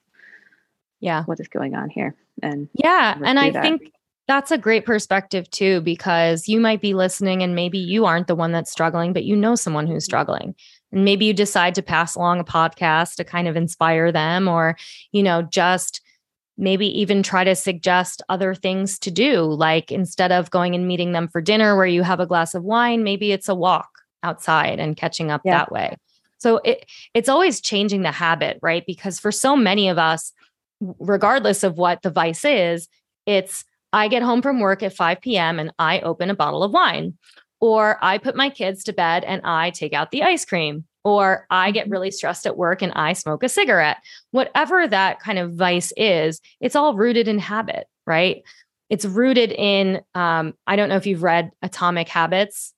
yeah 1.01 1.25
what 1.25 1.41
is 1.41 1.49
going 1.49 1.75
on 1.75 1.91
here 1.91 2.15
and 2.43 2.69
yeah 2.73 3.19
and 3.23 3.39
i 3.39 3.51
that. 3.51 3.63
think 3.63 3.93
that's 4.29 4.51
a 4.51 4.59
great 4.59 4.87
perspective 4.87 5.49
too 5.51 5.81
because 5.83 6.49
you 6.49 6.59
might 6.59 6.81
be 6.81 6.95
listening 6.95 7.43
and 7.43 7.55
maybe 7.55 7.79
you 7.79 8.07
aren't 8.07 8.29
the 8.29 8.35
one 8.35 8.53
that's 8.53 8.73
struggling 8.73 9.13
but 9.13 9.25
you 9.25 9.37
know 9.37 9.55
someone 9.55 9.87
who's 9.87 10.05
mm-hmm. 10.05 10.11
struggling 10.11 10.55
and 10.93 11.05
maybe 11.05 11.27
you 11.27 11.35
decide 11.35 11.75
to 11.75 11.83
pass 11.83 12.15
along 12.15 12.41
a 12.41 12.45
podcast 12.45 13.17
to 13.17 13.25
kind 13.25 13.49
of 13.49 13.57
inspire 13.57 14.11
them 14.11 14.49
or 14.49 14.77
you 15.13 15.23
know 15.23 15.43
just 15.43 16.01
maybe 16.59 16.87
even 17.01 17.23
try 17.23 17.45
to 17.45 17.55
suggest 17.55 18.23
other 18.29 18.55
things 18.55 18.99
to 19.01 19.11
do. 19.11 19.43
Like 19.43 19.93
instead 19.93 20.33
of 20.33 20.51
going 20.51 20.75
and 20.75 20.89
meeting 20.89 21.13
them 21.13 21.29
for 21.29 21.41
dinner 21.41 21.77
where 21.77 21.87
you 21.87 22.03
have 22.03 22.21
a 22.21 22.27
glass 22.27 22.55
of 22.55 22.65
wine, 22.65 23.05
maybe 23.05 23.33
it's 23.33 23.49
a 23.49 23.55
walk 23.55 23.89
outside 24.23 24.79
and 24.79 24.97
catching 24.97 25.31
up 25.31 25.43
yeah. 25.45 25.59
that 25.59 25.73
way. 25.73 25.97
So 26.39 26.59
it 26.59 26.87
it's 27.15 27.29
always 27.29 27.61
changing 27.61 28.03
the 28.03 28.13
habit, 28.13 28.59
right? 28.63 28.85
Because 28.87 29.19
for 29.19 29.33
so 29.33 29.57
many 29.57 29.89
of 29.89 29.99
us, 29.99 30.33
regardless 30.81 31.63
of 31.63 31.79
what 31.79 32.03
the 32.03 32.11
vice 32.11 32.45
is, 32.45 32.89
it's 33.27 33.65
I 33.93 34.09
get 34.09 34.23
home 34.23 34.43
from 34.43 34.61
work 34.61 34.83
at 34.83 34.95
5 34.95 35.21
p.m. 35.21 35.59
and 35.59 35.73
I 35.79 36.01
open 36.01 36.31
a 36.31 36.35
bottle 36.35 36.63
of 36.63 36.73
wine. 36.73 37.17
Or 37.59 37.99
I 38.03 38.19
put 38.19 38.37
my 38.37 38.51
kids 38.51 38.85
to 38.85 38.93
bed 38.93 39.25
and 39.25 39.41
I 39.43 39.71
take 39.71 39.95
out 39.95 40.11
the 40.11 40.23
ice 40.23 40.45
cream 40.45 40.85
or 41.07 41.47
I 41.51 41.71
get 41.71 41.89
really 41.89 42.11
stressed 42.11 42.47
at 42.47 42.57
work 42.57 42.83
and 42.83 42.93
I 42.95 43.13
smoke 43.13 43.45
a 43.45 43.49
cigarette. 43.49 43.99
Whatever 44.33 44.89
that 44.89 45.21
kind 45.21 45.39
of 45.39 45.53
vice 45.53 45.93
is, 45.97 46.41
it's 46.61 46.75
all 46.75 46.97
rooted 46.97 47.29
in 47.29 47.39
habit, 47.39 47.87
right? 48.09 48.43
It's 48.91 49.05
rooted 49.05 49.53
in, 49.53 50.01
um, 50.17 50.55
I 50.67 50.75
don't 50.75 50.89
know 50.89 50.97
if 50.97 51.07
you've 51.07 51.23
read 51.23 51.53
Atomic 51.63 52.09
Habits, 52.09 52.75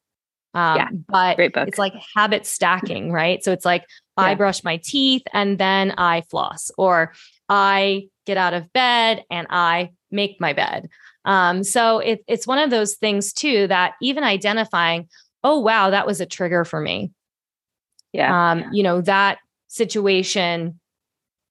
um, 0.52 0.76
yeah, 0.76 0.88
but 1.08 1.38
it's 1.38 1.78
like 1.78 1.94
habit 2.14 2.44
stacking, 2.44 3.10
right? 3.12 3.42
So 3.42 3.50
it's 3.50 3.64
like 3.64 3.86
yeah. 4.18 4.24
I 4.24 4.34
brush 4.34 4.62
my 4.62 4.76
teeth 4.76 5.22
and 5.32 5.56
then 5.56 5.94
I 5.96 6.20
floss, 6.28 6.70
or 6.76 7.14
I 7.48 8.08
get 8.26 8.36
out 8.36 8.52
of 8.52 8.70
bed 8.74 9.24
and 9.30 9.46
I 9.48 9.92
make 10.10 10.38
my 10.38 10.52
bed. 10.52 10.90
Um, 11.24 11.64
so 11.64 12.00
it, 12.00 12.24
it's 12.28 12.46
one 12.46 12.58
of 12.58 12.68
those 12.68 12.96
things 12.96 13.32
too 13.32 13.68
that 13.68 13.94
even 14.02 14.22
identifying, 14.22 15.08
oh, 15.42 15.60
wow, 15.60 15.88
that 15.88 16.06
was 16.06 16.20
a 16.20 16.26
trigger 16.26 16.66
for 16.66 16.78
me 16.78 17.10
yeah. 18.12 18.50
Um, 18.50 18.64
you 18.72 18.82
know, 18.82 19.00
that 19.02 19.38
situation 19.68 20.78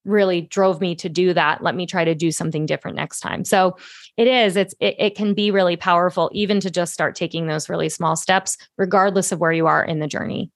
really 0.05 0.41
drove 0.41 0.79
me 0.81 0.95
to 0.95 1.09
do 1.09 1.33
that. 1.33 1.61
Let 1.61 1.75
me 1.75 1.85
try 1.85 2.05
to 2.05 2.15
do 2.15 2.31
something 2.31 2.65
different 2.65 2.95
next 2.95 3.19
time. 3.19 3.43
So 3.43 3.77
it 4.15 4.27
is, 4.27 4.55
it's, 4.55 4.73
it, 4.79 4.95
it 4.97 5.15
can 5.15 5.33
be 5.33 5.51
really 5.51 5.75
powerful 5.75 6.29
even 6.33 6.59
to 6.61 6.71
just 6.71 6.93
start 6.93 7.15
taking 7.15 7.47
those 7.47 7.69
really 7.69 7.89
small 7.89 8.15
steps, 8.15 8.57
regardless 8.77 9.31
of 9.31 9.39
where 9.39 9.51
you 9.51 9.67
are 9.67 9.83
in 9.83 9.99
the 9.99 10.07
journey. 10.07 10.49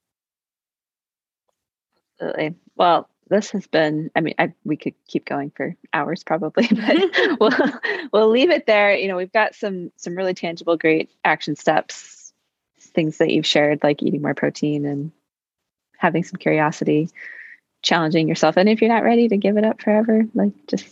Absolutely. 2.20 2.56
Well, 2.76 3.10
this 3.30 3.49
has 3.52 3.66
been 3.66 4.12
i 4.16 4.20
mean 4.20 4.36
I, 4.38 4.54
we 4.66 4.76
could 4.76 4.93
keep 5.08 5.26
going 5.26 5.52
for 5.56 5.74
hours 5.93 6.22
probably 6.22 6.68
but 6.70 7.39
we'll 7.39 7.72
we'll 8.12 8.30
leave 8.30 8.49
it 8.52 8.66
there 8.68 8.93
you 8.93 9.08
know 9.08 9.16
we've 9.16 9.32
got 9.32 9.56
some 9.56 9.89
some 9.95 10.16
really 10.16 10.34
tangible 10.34 10.76
great 10.76 11.10
action 11.24 11.56
steps 11.56 12.34
things 12.78 13.20
that 13.20 13.30
you've 13.32 13.45
shared 13.45 13.82
like 13.84 14.04
eating 14.04 14.22
more 14.22 14.34
protein 14.34 14.86
and 14.86 15.14
having 16.02 16.24
some 16.24 16.38
curiosity, 16.38 17.10
challenging 17.84 18.28
yourself. 18.28 18.58
And 18.58 18.68
if 18.68 18.82
you're 18.82 18.89
not 18.89 19.04
ready 19.04 19.28
to 19.28 19.38
give 19.38 19.56
it 19.58 19.64
up 19.64 19.82
forever, 19.82 20.24
like 20.34 20.52
just 20.68 20.88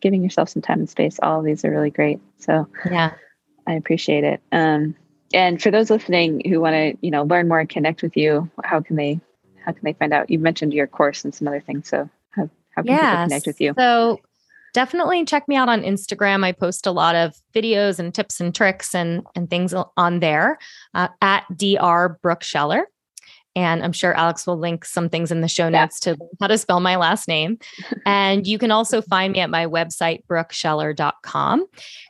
giving 0.00 0.22
yourself 0.22 0.48
some 0.48 0.62
time 0.62 0.80
and 0.80 0.88
space, 0.88 1.20
all 1.22 1.40
of 1.40 1.44
these 1.44 1.64
are 1.64 1.70
really 1.70 1.90
great. 1.90 2.20
So 2.38 2.66
yeah, 2.90 3.12
I 3.66 3.74
appreciate 3.74 4.24
it. 4.24 4.40
Um, 4.50 4.96
and 5.34 5.60
for 5.60 5.70
those 5.70 5.90
listening 5.90 6.42
who 6.48 6.60
want 6.60 6.74
to, 6.74 6.96
you 7.02 7.10
know, 7.10 7.24
learn 7.24 7.46
more 7.48 7.60
and 7.60 7.68
connect 7.68 8.02
with 8.02 8.16
you, 8.16 8.50
how 8.62 8.80
can 8.80 8.96
they, 8.96 9.20
how 9.64 9.72
can 9.72 9.82
they 9.82 9.92
find 9.92 10.12
out? 10.12 10.30
You 10.30 10.38
mentioned 10.38 10.72
your 10.72 10.86
course 10.86 11.24
and 11.24 11.34
some 11.34 11.46
other 11.48 11.60
things. 11.60 11.88
So 11.88 12.08
how, 12.30 12.48
How 12.70 12.82
can 12.82 12.96
people 12.96 13.24
connect 13.24 13.46
with 13.46 13.60
you? 13.60 13.74
So 13.76 14.20
definitely 14.72 15.24
check 15.24 15.46
me 15.46 15.56
out 15.56 15.68
on 15.68 15.82
Instagram. 15.82 16.44
I 16.44 16.52
post 16.52 16.86
a 16.86 16.92
lot 16.92 17.14
of 17.14 17.34
videos 17.54 17.98
and 17.98 18.14
tips 18.14 18.40
and 18.40 18.54
tricks 18.54 18.94
and 18.94 19.26
and 19.34 19.50
things 19.50 19.74
on 19.96 20.20
there 20.20 20.58
uh, 20.94 21.08
at 21.20 21.44
dr 21.56 22.18
Brooke 22.22 22.42
Scheller. 22.42 22.86
And 23.56 23.82
I'm 23.84 23.92
sure 23.92 24.14
Alex 24.14 24.46
will 24.46 24.58
link 24.58 24.84
some 24.84 25.08
things 25.08 25.30
in 25.30 25.40
the 25.40 25.48
show 25.48 25.68
notes 25.68 26.00
yeah. 26.04 26.14
to 26.14 26.20
how 26.40 26.48
to 26.48 26.58
spell 26.58 26.80
my 26.80 26.96
last 26.96 27.28
name. 27.28 27.58
and 28.06 28.46
you 28.46 28.58
can 28.58 28.70
also 28.70 29.00
find 29.00 29.32
me 29.32 29.40
at 29.40 29.50
my 29.50 29.66
website, 29.66 30.26
brookescheller.com. 30.26 31.66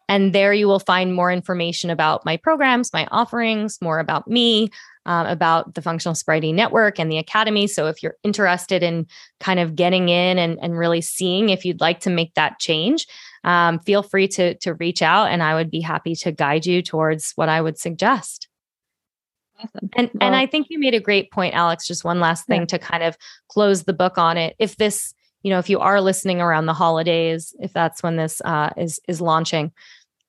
And 0.09 0.32
there 0.32 0.53
you 0.53 0.66
will 0.66 0.80
find 0.80 1.14
more 1.14 1.30
information 1.30 1.90
about 1.90 2.24
my 2.24 2.36
programs, 2.36 2.92
my 2.92 3.07
offerings, 3.11 3.78
more 3.82 3.99
about 3.99 4.28
me, 4.28 4.70
um, 5.07 5.26
about 5.26 5.74
the 5.74 5.82
Functional 5.82 6.14
Sobriety 6.14 6.53
Network 6.53 6.99
and 6.99 7.11
the 7.11 7.18
Academy. 7.18 7.66
So 7.66 7.86
if 7.86 8.03
you're 8.03 8.16
interested 8.22 8.82
in 8.82 9.07
kind 9.40 9.61
of 9.61 9.76
getting 9.76 10.09
in 10.09 10.38
and, 10.38 10.59
and 10.62 10.78
really 10.78 11.01
seeing 11.01 11.51
if 11.51 11.64
you'd 11.64 11.80
like 11.80 12.01
to 12.01 12.11
make 12.11 12.34
that 12.34 12.59
change, 12.59 13.07
um, 13.45 13.78
feel 13.80 14.03
free 14.03 14.28
to, 14.28 14.55
to 14.59 14.74
reach 14.74 15.03
out 15.03 15.26
and 15.26 15.42
I 15.42 15.55
would 15.55 15.70
be 15.70 15.80
happy 15.80 16.14
to 16.16 16.32
guide 16.32 16.64
you 16.64 16.82
towards 16.82 17.32
what 17.32 17.49
I 17.49 17.61
would 17.61 17.78
suggest. 17.78 18.49
Awesome. 19.59 19.90
And 19.96 20.11
well, 20.14 20.26
and 20.26 20.36
I 20.36 20.46
think 20.46 20.68
you 20.70 20.78
made 20.78 20.94
a 20.94 21.00
great 21.00 21.30
point, 21.30 21.55
Alex. 21.55 21.86
Just 21.86 22.05
one 22.05 22.20
last 22.20 22.46
thing 22.46 22.62
yeah. 22.62 22.66
to 22.66 22.78
kind 22.78 23.02
of 23.02 23.16
close 23.48 23.84
the 23.84 23.92
book 23.92 24.18
on 24.18 24.36
it. 24.36 24.57
If 24.59 24.76
this, 24.76 25.14
you 25.42 25.50
know, 25.50 25.59
if 25.59 25.70
you 25.70 25.80
are 25.80 26.00
listening 26.00 26.40
around 26.40 26.66
the 26.66 26.74
holidays, 26.74 27.55
if 27.61 27.72
that's 27.72 28.02
when 28.02 28.16
this 28.16 28.40
uh, 28.44 28.70
is 28.76 29.00
is 29.09 29.20
launching, 29.20 29.72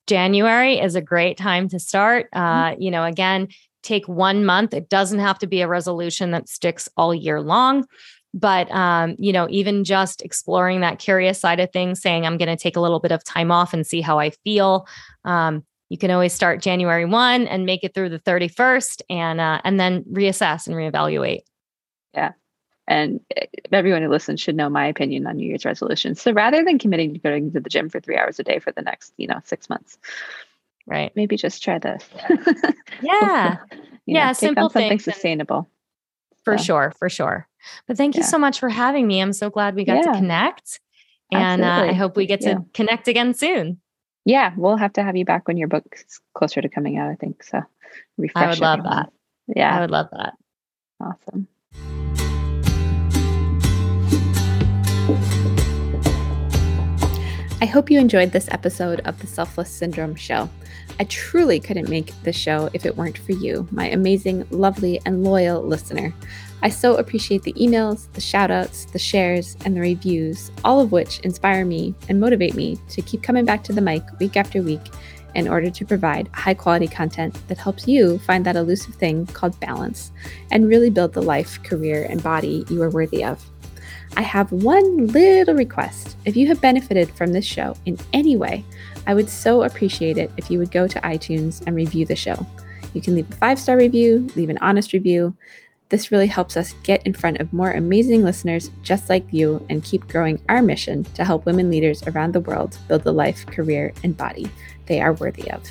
January 0.08 0.80
is 0.80 0.96
a 0.96 1.02
great 1.02 1.38
time 1.38 1.68
to 1.70 1.80
start. 1.80 2.28
Uh, 2.34 2.72
mm-hmm. 2.72 2.82
You 2.82 2.92
know, 2.92 3.04
again, 3.04 3.48
take 3.82 4.08
one 4.08 4.46
month. 4.46 4.74
It 4.74 4.90
doesn't 4.90 5.20
have 5.20 5.40
to 5.40 5.48
be 5.48 5.62
a 5.62 5.68
resolution 5.68 6.32
that 6.32 6.50
sticks 6.50 6.88
all 6.98 7.14
year 7.14 7.42
long. 7.42 7.86
But 8.34 8.70
um, 8.72 9.16
you 9.18 9.32
know, 9.32 9.48
even 9.50 9.86
just 9.86 10.22
exploring 10.22 10.82
that 10.82 11.00
curious 11.00 11.40
side 11.40 11.60
of 11.60 11.72
things, 11.72 12.02
saying 12.02 12.26
I'm 12.26 12.38
going 12.38 12.50
to 12.50 12.62
take 12.62 12.76
a 12.76 12.82
little 12.82 13.00
bit 13.00 13.12
of 13.14 13.24
time 13.24 13.50
off 13.50 13.74
and 13.74 13.88
see 13.88 14.02
how 14.02 14.20
I 14.20 14.32
feel. 14.44 14.88
Um, 15.24 15.64
you 15.96 15.98
can 15.98 16.12
always 16.12 16.34
start 16.34 16.62
January 16.62 17.06
one 17.06 17.48
and 17.48 17.66
make 17.66 17.86
it 17.86 17.94
through 17.94 18.10
the 18.10 18.20
31st, 18.20 19.02
and 19.10 19.40
uh, 19.40 19.62
and 19.64 19.80
then 19.80 20.04
reassess 20.12 20.68
and 20.68 20.76
reevaluate. 20.76 21.44
Yeah, 22.14 22.34
and 22.86 23.22
eh, 23.38 23.46
everyone 23.72 24.02
who 24.02 24.10
listens 24.10 24.42
should 24.42 24.58
know 24.58 24.68
my 24.68 24.88
opinion 24.88 25.26
on 25.26 25.38
New 25.38 25.48
Year's 25.48 25.64
resolutions. 25.64 26.22
So 26.22 26.34
rather 26.34 26.66
than 26.66 26.80
committing 26.80 27.14
to 27.14 27.20
going 27.20 27.54
to 27.54 27.62
the 27.62 27.70
gym 27.70 27.88
for 27.88 28.02
three 28.02 28.18
hours 28.18 28.42
a 28.42 28.44
day 28.44 28.60
for 28.60 28.74
the 28.74 28.82
next, 28.82 29.14
you 29.16 29.26
know, 29.26 29.40
six 29.46 29.70
months, 29.70 29.98
right? 30.86 31.14
Maybe 31.16 31.38
just 31.38 31.64
try 31.64 31.80
this. 31.80 32.04
yeah. 33.02 33.56
yeah. 34.06 34.28
Know, 34.28 34.34
simple 34.34 34.70
something 34.70 35.00
sustainable. 35.00 35.70
For 36.44 36.58
so. 36.58 36.64
sure. 36.66 36.94
For 37.00 37.10
sure. 37.10 37.48
But 37.88 37.96
thank 37.96 38.16
you 38.16 38.22
yeah. 38.22 38.28
so 38.28 38.38
much 38.38 38.60
for 38.60 38.68
having 38.68 39.08
me. 39.08 39.22
I'm 39.22 39.32
so 39.32 39.50
glad 39.50 39.76
we 39.76 39.86
got 39.86 40.04
yeah. 40.04 40.12
to 40.12 40.18
connect. 40.18 40.82
And 41.32 41.64
uh, 41.64 41.88
I 41.90 41.94
hope 41.94 42.18
we 42.18 42.26
get 42.26 42.42
to 42.42 42.50
yeah. 42.50 42.58
connect 42.74 43.08
again 43.08 43.34
soon. 43.34 43.80
Yeah, 44.28 44.54
we'll 44.58 44.78
have 44.78 44.94
to 44.94 45.04
have 45.04 45.16
you 45.16 45.24
back 45.24 45.48
when 45.48 45.56
your 45.56 45.68
book's 45.68 46.20
closer 46.34 46.60
to 46.60 46.68
coming 46.68 46.98
out, 46.98 47.12
I 47.12 47.16
think. 47.16 47.44
So 47.44 47.62
refresh. 48.18 48.44
I 48.44 48.50
would 48.50 48.60
love 48.60 48.84
that. 48.84 49.14
Yeah. 49.56 49.78
I 49.78 49.82
would 49.82 49.92
love 49.92 50.08
that. 50.12 50.34
Awesome. 51.00 51.48
I 57.62 57.68
hope 57.68 57.92
you 57.92 58.00
enjoyed 58.00 58.32
this 58.32 58.50
episode 58.50 59.02
of 59.02 59.20
the 59.20 59.28
Selfless 59.28 59.70
Syndrome 59.70 60.16
Show. 60.16 60.50
I 61.00 61.04
truly 61.04 61.60
couldn't 61.60 61.90
make 61.90 62.12
this 62.24 62.36
show 62.36 62.70
if 62.74 62.86
it 62.86 62.98
weren't 62.98 63.18
for 63.20 63.34
you, 63.34 63.68
my 63.70 63.90
amazing, 63.90 64.48
lovely, 64.50 65.00
and 65.06 65.24
loyal 65.24 65.62
listener. 65.62 66.14
I 66.62 66.70
so 66.70 66.96
appreciate 66.96 67.44
the 67.44 67.54
emails, 67.54 68.12
the 68.14 68.22
shoutouts, 68.22 68.92
the 68.92 69.00
shares, 69.00 69.56
and 69.66 69.76
the 69.76 69.82
reviews, 69.82 70.52
all 70.64 70.80
of 70.80 70.92
which 70.92 71.20
inspire 71.20 71.66
me 71.66 71.94
and 72.10 72.20
motivate 72.20 72.56
me 72.56 72.78
to 72.90 73.02
keep 73.02 73.22
coming 73.22 73.46
back 73.46 73.64
to 73.66 73.74
the 73.74 73.82
mic 73.82 74.04
week 74.20 74.36
after 74.36 74.62
week 74.62 74.82
in 75.36 75.48
order 75.48 75.70
to 75.70 75.86
provide 75.86 76.30
high 76.34 76.54
quality 76.54 76.88
content 76.88 77.38
that 77.48 77.58
helps 77.58 77.88
you 77.88 78.18
find 78.20 78.46
that 78.46 78.56
elusive 78.56 78.96
thing 78.96 79.26
called 79.28 79.60
balance 79.60 80.12
and 80.52 80.68
really 80.68 80.90
build 80.90 81.14
the 81.14 81.22
life, 81.22 81.62
career, 81.64 82.08
and 82.10 82.24
body 82.24 82.66
you 82.70 82.82
are 82.82 82.90
worthy 82.90 83.24
of. 83.24 83.44
I 84.18 84.22
have 84.22 84.52
one 84.52 85.08
little 85.08 85.56
request. 85.56 86.16
If 86.24 86.38
you 86.38 86.48
have 86.48 86.62
benefited 86.62 87.10
from 87.12 87.34
this 87.34 87.46
show 87.46 87.76
in 87.86 87.98
any 88.14 88.38
way, 88.38 88.64
I 89.08 89.14
would 89.14 89.30
so 89.30 89.64
appreciate 89.64 90.18
it 90.18 90.32
if 90.38 90.50
you 90.50 90.58
would 90.58 90.72
go 90.72 90.88
to 90.88 91.00
iTunes 91.02 91.62
and 91.68 91.76
review 91.76 92.06
the 92.06 92.16
show. 92.16 92.46
You 92.94 93.02
can 93.02 93.14
leave 93.14 93.30
a 93.30 93.36
five 93.36 93.60
star 93.60 93.76
review, 93.76 94.30
leave 94.36 94.50
an 94.50 94.58
honest 94.60 94.94
review. 94.94 95.36
This 95.90 96.12
really 96.12 96.28
helps 96.28 96.58
us 96.58 96.74
get 96.84 97.06
in 97.06 97.14
front 97.14 97.40
of 97.40 97.54
more 97.54 97.72
amazing 97.72 98.24
listeners 98.24 98.72
just 98.82 99.08
like 99.08 99.26
you 99.32 99.66
and 99.70 99.84
keep 99.84 100.08
growing 100.08 100.42
our 100.50 100.62
mission 100.62 101.04
to 101.14 101.24
help 101.24 101.46
women 101.46 101.70
leaders 101.70 102.02
around 102.08 102.34
the 102.34 102.40
world 102.40 102.78
build 102.88 103.04
the 103.04 103.14
life, 103.14 103.46
career, 103.46 103.94
and 104.04 104.18
body 104.18 104.50
they 104.88 105.00
are 105.00 105.14
worthy 105.14 105.50
of. 105.52 105.64